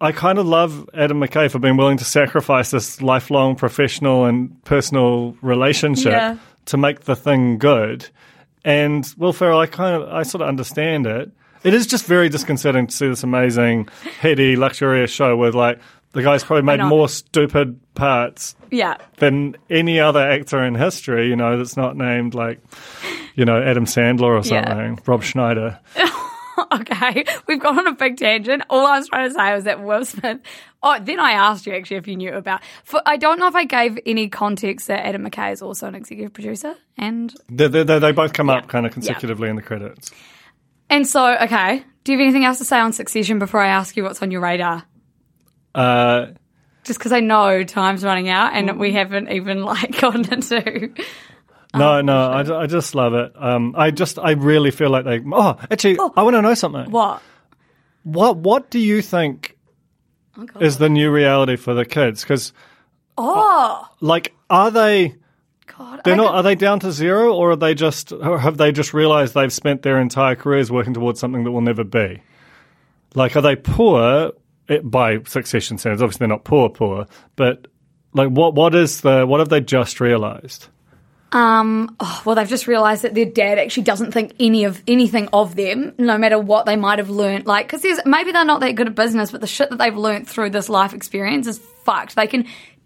[0.01, 4.61] I kind of love Adam McKay for being willing to sacrifice this lifelong professional and
[4.65, 6.35] personal relationship Yeah.
[6.65, 8.09] to make the thing good.
[8.65, 11.31] And Will Ferrell, I kind of, I sort of understand it.
[11.63, 13.87] It is just very disconcerting to see this amazing,
[14.19, 15.79] heady, luxurious show with like
[16.13, 21.35] the guy's probably made more stupid parts Yeah, than any other actor in history, you
[21.35, 22.59] know, that's not named like,
[23.35, 24.67] you know, Adam Sandler or Yeah.
[24.67, 25.79] something, Rob Schneider.
[26.71, 27.25] okay.
[27.47, 28.63] We've gone on a big tangent.
[28.69, 30.39] All I was trying to say was that Will Smith.
[30.81, 32.61] Oh, then I asked you actually if you knew about.
[32.83, 35.95] For, I don't know if I gave any context that Adam McKay is also an
[35.95, 39.61] executive producer, and They, they, they, they both come up kind of consecutively in the
[39.61, 40.11] credits.
[40.89, 41.83] and so okay.
[42.03, 44.29] Do you have anything else to say on Succession before I ask you what's on
[44.29, 44.83] your radar?
[45.75, 46.27] Uh,
[46.83, 50.93] Just because I know time's running out and we haven't even like gotten into.
[51.75, 53.31] no, no, I, ju- I just love it.
[53.35, 55.19] Um, I just, I really feel like they.
[55.31, 56.91] Oh, actually, I want to know something.
[56.91, 57.21] What?
[58.03, 59.57] What, what do you think
[60.37, 62.21] Oh, is the new reality for the kids?
[62.23, 62.53] Because,
[63.17, 65.15] Oh like, are they?
[65.77, 66.01] God!
[66.03, 66.27] They're I not.
[66.29, 68.11] could- Are they down to zero, or are they just?
[68.11, 71.61] Or have they just realised they've spent their entire careers working towards something that will
[71.61, 72.21] never be?
[73.15, 74.31] Like, are they poor
[74.67, 76.01] it, by succession standards?
[76.01, 77.07] Obviously, they're not poor, poor.
[77.35, 77.67] But
[78.13, 78.55] like, what?
[78.55, 79.25] What is the?
[79.25, 80.67] What have they just realised?
[81.33, 85.29] Um, oh, well, they've just realised that their dad actually doesn't think any of anything
[85.33, 87.47] of them, no matter what they might have learnt.
[87.47, 90.29] Like, because maybe they're not that good at business, but the shit that they've learnt
[90.29, 92.15] through this life experience is fucked.
[92.15, 92.45] They can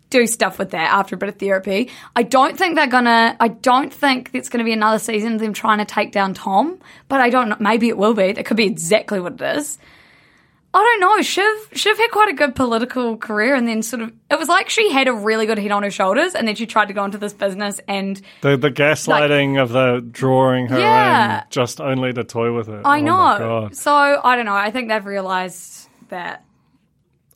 [0.10, 1.92] do stuff with that after a bit of therapy.
[2.16, 3.36] I don't think they're gonna.
[3.38, 6.80] I don't think it's gonna be another season of them trying to take down Tom.
[7.10, 7.58] But I don't know.
[7.60, 8.32] Maybe it will be.
[8.32, 9.78] That could be exactly what it is.
[10.80, 11.22] I don't know.
[11.24, 14.70] Shiv Shiv had quite a good political career, and then sort of it was like
[14.70, 17.04] she had a really good head on her shoulders, and then she tried to go
[17.04, 18.22] into this business and.
[18.42, 21.40] The the gaslighting of the drawing her Yeah.
[21.40, 22.82] in just only to toy with it.
[22.86, 23.70] I Oh know.
[23.72, 24.54] So I don't know.
[24.54, 26.44] I think they've realised that.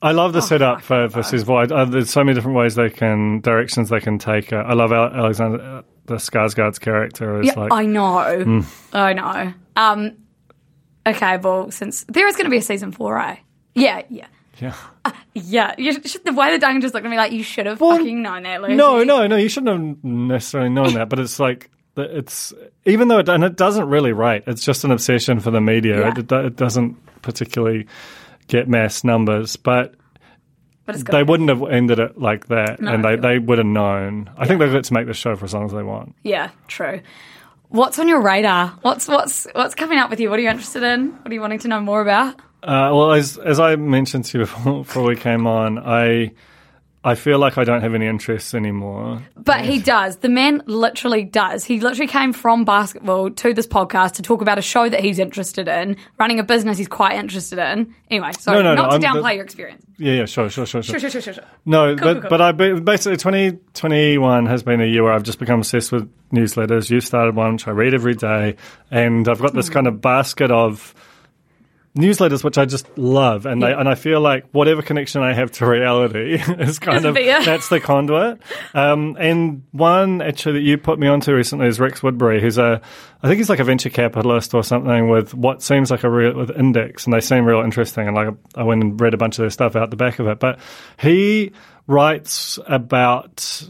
[0.03, 2.89] I love the Oh, setup for, for season uh, there's so many different ways they
[2.89, 4.51] can directions they can take.
[4.51, 4.55] it.
[4.55, 8.63] I love Alexander uh, the Skarsgård's character is Yeah, like I know.
[8.93, 9.53] I know.
[9.75, 10.17] Um,
[11.05, 13.39] okay, well, since there is going to be a season four, right?
[13.75, 14.27] Yeah, yeah,
[14.59, 14.75] yeah.
[15.05, 15.75] Uh, yeah.
[15.77, 17.97] You should, the way the Duncan just looked at me like you should have Well,
[17.97, 18.61] fucking known that.
[18.61, 18.75] Lucy.
[18.75, 19.35] No, no, no.
[19.35, 22.53] You shouldn't have necessarily known that, but it's like it's
[22.85, 24.43] even though it, and it doesn't really rate.
[24.47, 25.99] It's just an obsession for the media.
[25.99, 26.13] Yeah.
[26.17, 27.87] It, it, doesn't particularly
[28.47, 29.95] get mass numbers, but
[30.85, 34.29] but they wouldn't have ended it like that, No, and they, they would have known.
[34.37, 36.15] I think they get to make the show for as long as they want.
[36.23, 37.01] Yeah, true.
[37.71, 38.67] What's on your radar?
[38.81, 40.29] What's what's what's coming up with you?
[40.29, 41.11] What are you interested in?
[41.11, 42.35] What are you wanting to know more about?
[42.61, 46.33] Uh, well, as as I mentioned to you before, before we came on, I
[47.03, 49.23] I feel like I don't have any interests anymore.
[49.35, 50.17] But he does.
[50.17, 51.63] The man literally does.
[51.63, 55.17] He literally came from basketball to this podcast to talk about a show that he's
[55.17, 57.95] interested in, running a business he's quite interested in.
[58.11, 59.83] Anyway, so No, no, not no, to I'm- downplay but- your experience.
[59.97, 60.99] Yeah, yeah, sure, sure, sure, sure.
[60.99, 61.43] Sure, sure, sure, sure.
[61.65, 62.29] No, Cool, but cool, cool.
[62.29, 66.89] but I basically 2021 has been a year where I've just become obsessed with newsletters.
[66.89, 68.55] You've started one which I read every day,
[68.89, 69.73] and I've got this Hmm.
[69.73, 70.93] kind of basket of
[71.95, 75.51] newsletters which I just love, and I and I feel like whatever connection I have
[75.53, 78.41] to reality is kind of that's the conduit.
[78.73, 82.81] Um, and one actually that you put me onto recently is Rex Woodbury, who's a
[83.21, 86.35] I think he's like a venture capitalist or something with what seems like a real
[86.35, 88.07] with index, and they seem real interesting.
[88.07, 90.27] And like I went and read a bunch of their stuff out the back of
[90.27, 90.59] it, but
[90.99, 91.51] he
[91.87, 93.63] writes about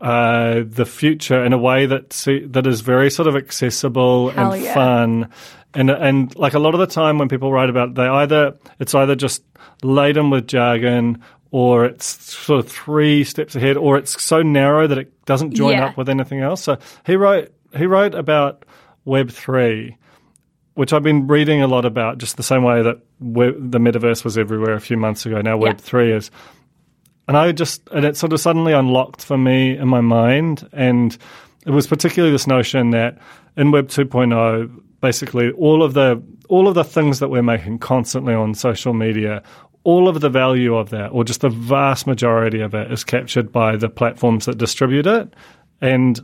[0.00, 4.52] uh, the future in a way that see, that is very sort of accessible Hell
[4.52, 4.74] and yeah.
[4.74, 5.30] fun,
[5.74, 8.56] and and like a lot of the time when people write about it, they either
[8.78, 9.42] it's either just
[9.82, 14.98] laden with jargon or it's sort of three steps ahead, or it's so narrow that
[14.98, 15.86] it doesn't join Yeah.
[15.86, 16.62] up with anything else.
[16.62, 18.64] So he wrote he wrote about
[19.04, 19.96] Web three
[20.74, 24.24] which I've been reading a lot about, just the same way that web, the metaverse
[24.24, 25.40] was everywhere a few months ago.
[25.42, 25.82] Now Web Yeah.
[25.84, 26.30] three is,
[27.28, 31.16] and I just and it sort of suddenly unlocked for me in my mind, and
[31.66, 33.18] it was particularly this notion that
[33.56, 34.70] in Web 2.0,
[35.00, 39.42] basically all of the all of the things that we're making constantly on social media.
[39.82, 43.50] All of the value of that, or just the vast majority of it, is captured
[43.50, 45.32] by the platforms that distribute it.
[45.80, 46.20] And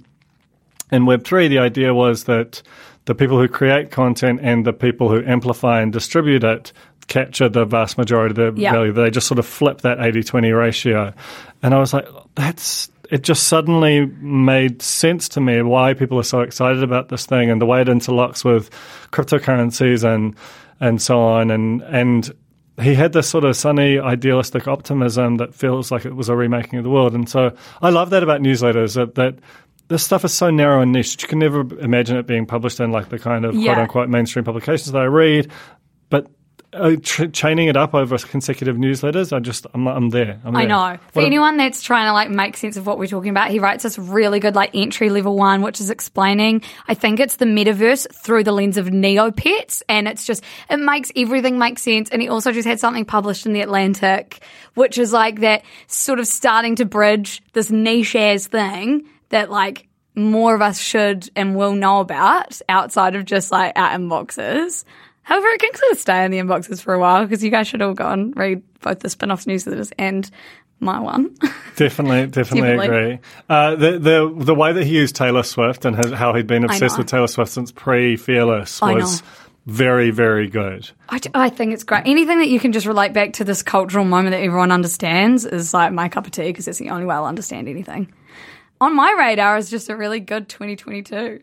[0.93, 2.61] in Web3, the idea was that
[3.07, 6.73] the people who create content and the people who amplify and distribute it
[7.07, 8.73] capture the vast majority of the Yeah.
[8.73, 8.93] value.
[8.93, 11.15] They just sort of flip that 80 20 ratio.
[11.63, 12.91] And I was like, that's.
[13.11, 17.51] It just suddenly made sense to me why people are so excited about this thing
[17.51, 18.71] and the way it interlocks with
[19.13, 20.35] cryptocurrencies and
[20.81, 21.51] and so on.
[21.51, 22.33] And and
[22.81, 26.79] he had this sort of sunny, idealistic optimism that feels like it was a remaking
[26.79, 27.15] of the world.
[27.15, 29.39] And so I love that about newsletters that, that
[29.89, 31.23] this stuff is so narrow and niche.
[31.23, 33.73] You can never imagine it being published in like the kind of Yeah.
[33.73, 35.51] quote unquote mainstream publications that I read.
[36.11, 36.27] But
[36.73, 40.41] uh, tr- chaining it up over consecutive newsletters, I just, I'm, I'm there.
[40.45, 40.69] I'm I there.
[40.69, 40.99] know.
[41.13, 43.51] For What a- anyone that's trying to like make sense of what we're talking about,
[43.51, 46.63] he writes this really good like entry level one, which is explaining.
[46.89, 51.11] I think it's the metaverse through the lens of Neopets, and it's just it makes
[51.17, 52.11] everything make sense.
[52.11, 54.43] And he also just had something published in the Atlantic,
[54.75, 59.89] which is like that sort of starting to bridge this niche as thing that like
[60.15, 64.85] more of us should and will know about outside of just like our inboxes.
[65.27, 67.67] However, it can sort of stay in the inboxes for a while because you guys
[67.67, 70.31] should all go and read both the spin off newsletters and
[70.79, 71.35] my one.
[71.75, 72.87] Definitely, definitely, Definitely.
[72.87, 73.19] agree.
[73.49, 76.65] Uh, the the the way that he used Taylor Swift and his, how he'd been
[76.65, 79.23] obsessed with Taylor Swift since pre Fearless was
[79.67, 80.89] very, very good.
[81.09, 82.07] I, I think it's great.
[82.07, 85.75] Anything that you can just relate back to this cultural moment that everyone understands is
[85.75, 88.13] like my cup of tea because it's the only way I'll understand anything.
[88.81, 91.41] On my radar is just a really good 2022.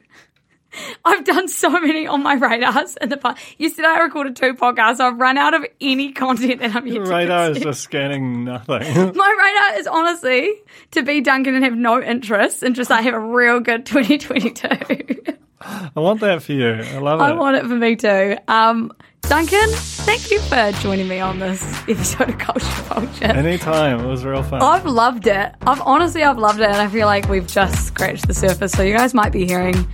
[1.06, 3.44] I've done so many on my radars in the past.
[3.58, 4.98] Yesterday I recorded two podcasts.
[4.98, 8.44] So I've run out of any content that I'm yet Your radar is just scanning
[8.44, 8.82] nothing.
[9.16, 9.36] My
[9.70, 10.54] radar is honestly
[10.92, 15.38] to be Duncan and have no interest and just like have a real good 2022.
[15.66, 16.74] I want that for you.
[16.74, 17.24] I love it.
[17.24, 18.38] I want it for me too.
[18.48, 23.24] Um, Duncan, thank you for joining me on this episode of Culture Vulture.
[23.26, 24.02] Anytime.
[24.02, 24.62] It was real fun.
[24.62, 25.56] I've loved it.
[25.62, 28.74] I've honestly, I've loved it, and I feel like we've just scratched the surface.
[28.74, 29.88] So you guys might be hearing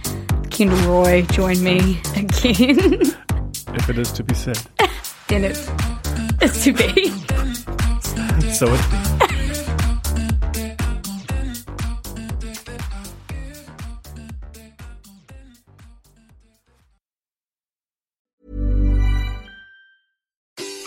[0.59, 4.59] Kendall Roy join me again, if it is to be said.
[5.29, 5.69] and it's
[6.41, 7.13] it's to be.
[8.51, 8.81] So it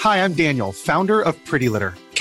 [0.01, 1.95] Hi, I'm Daniel, founder of Pretty Litter.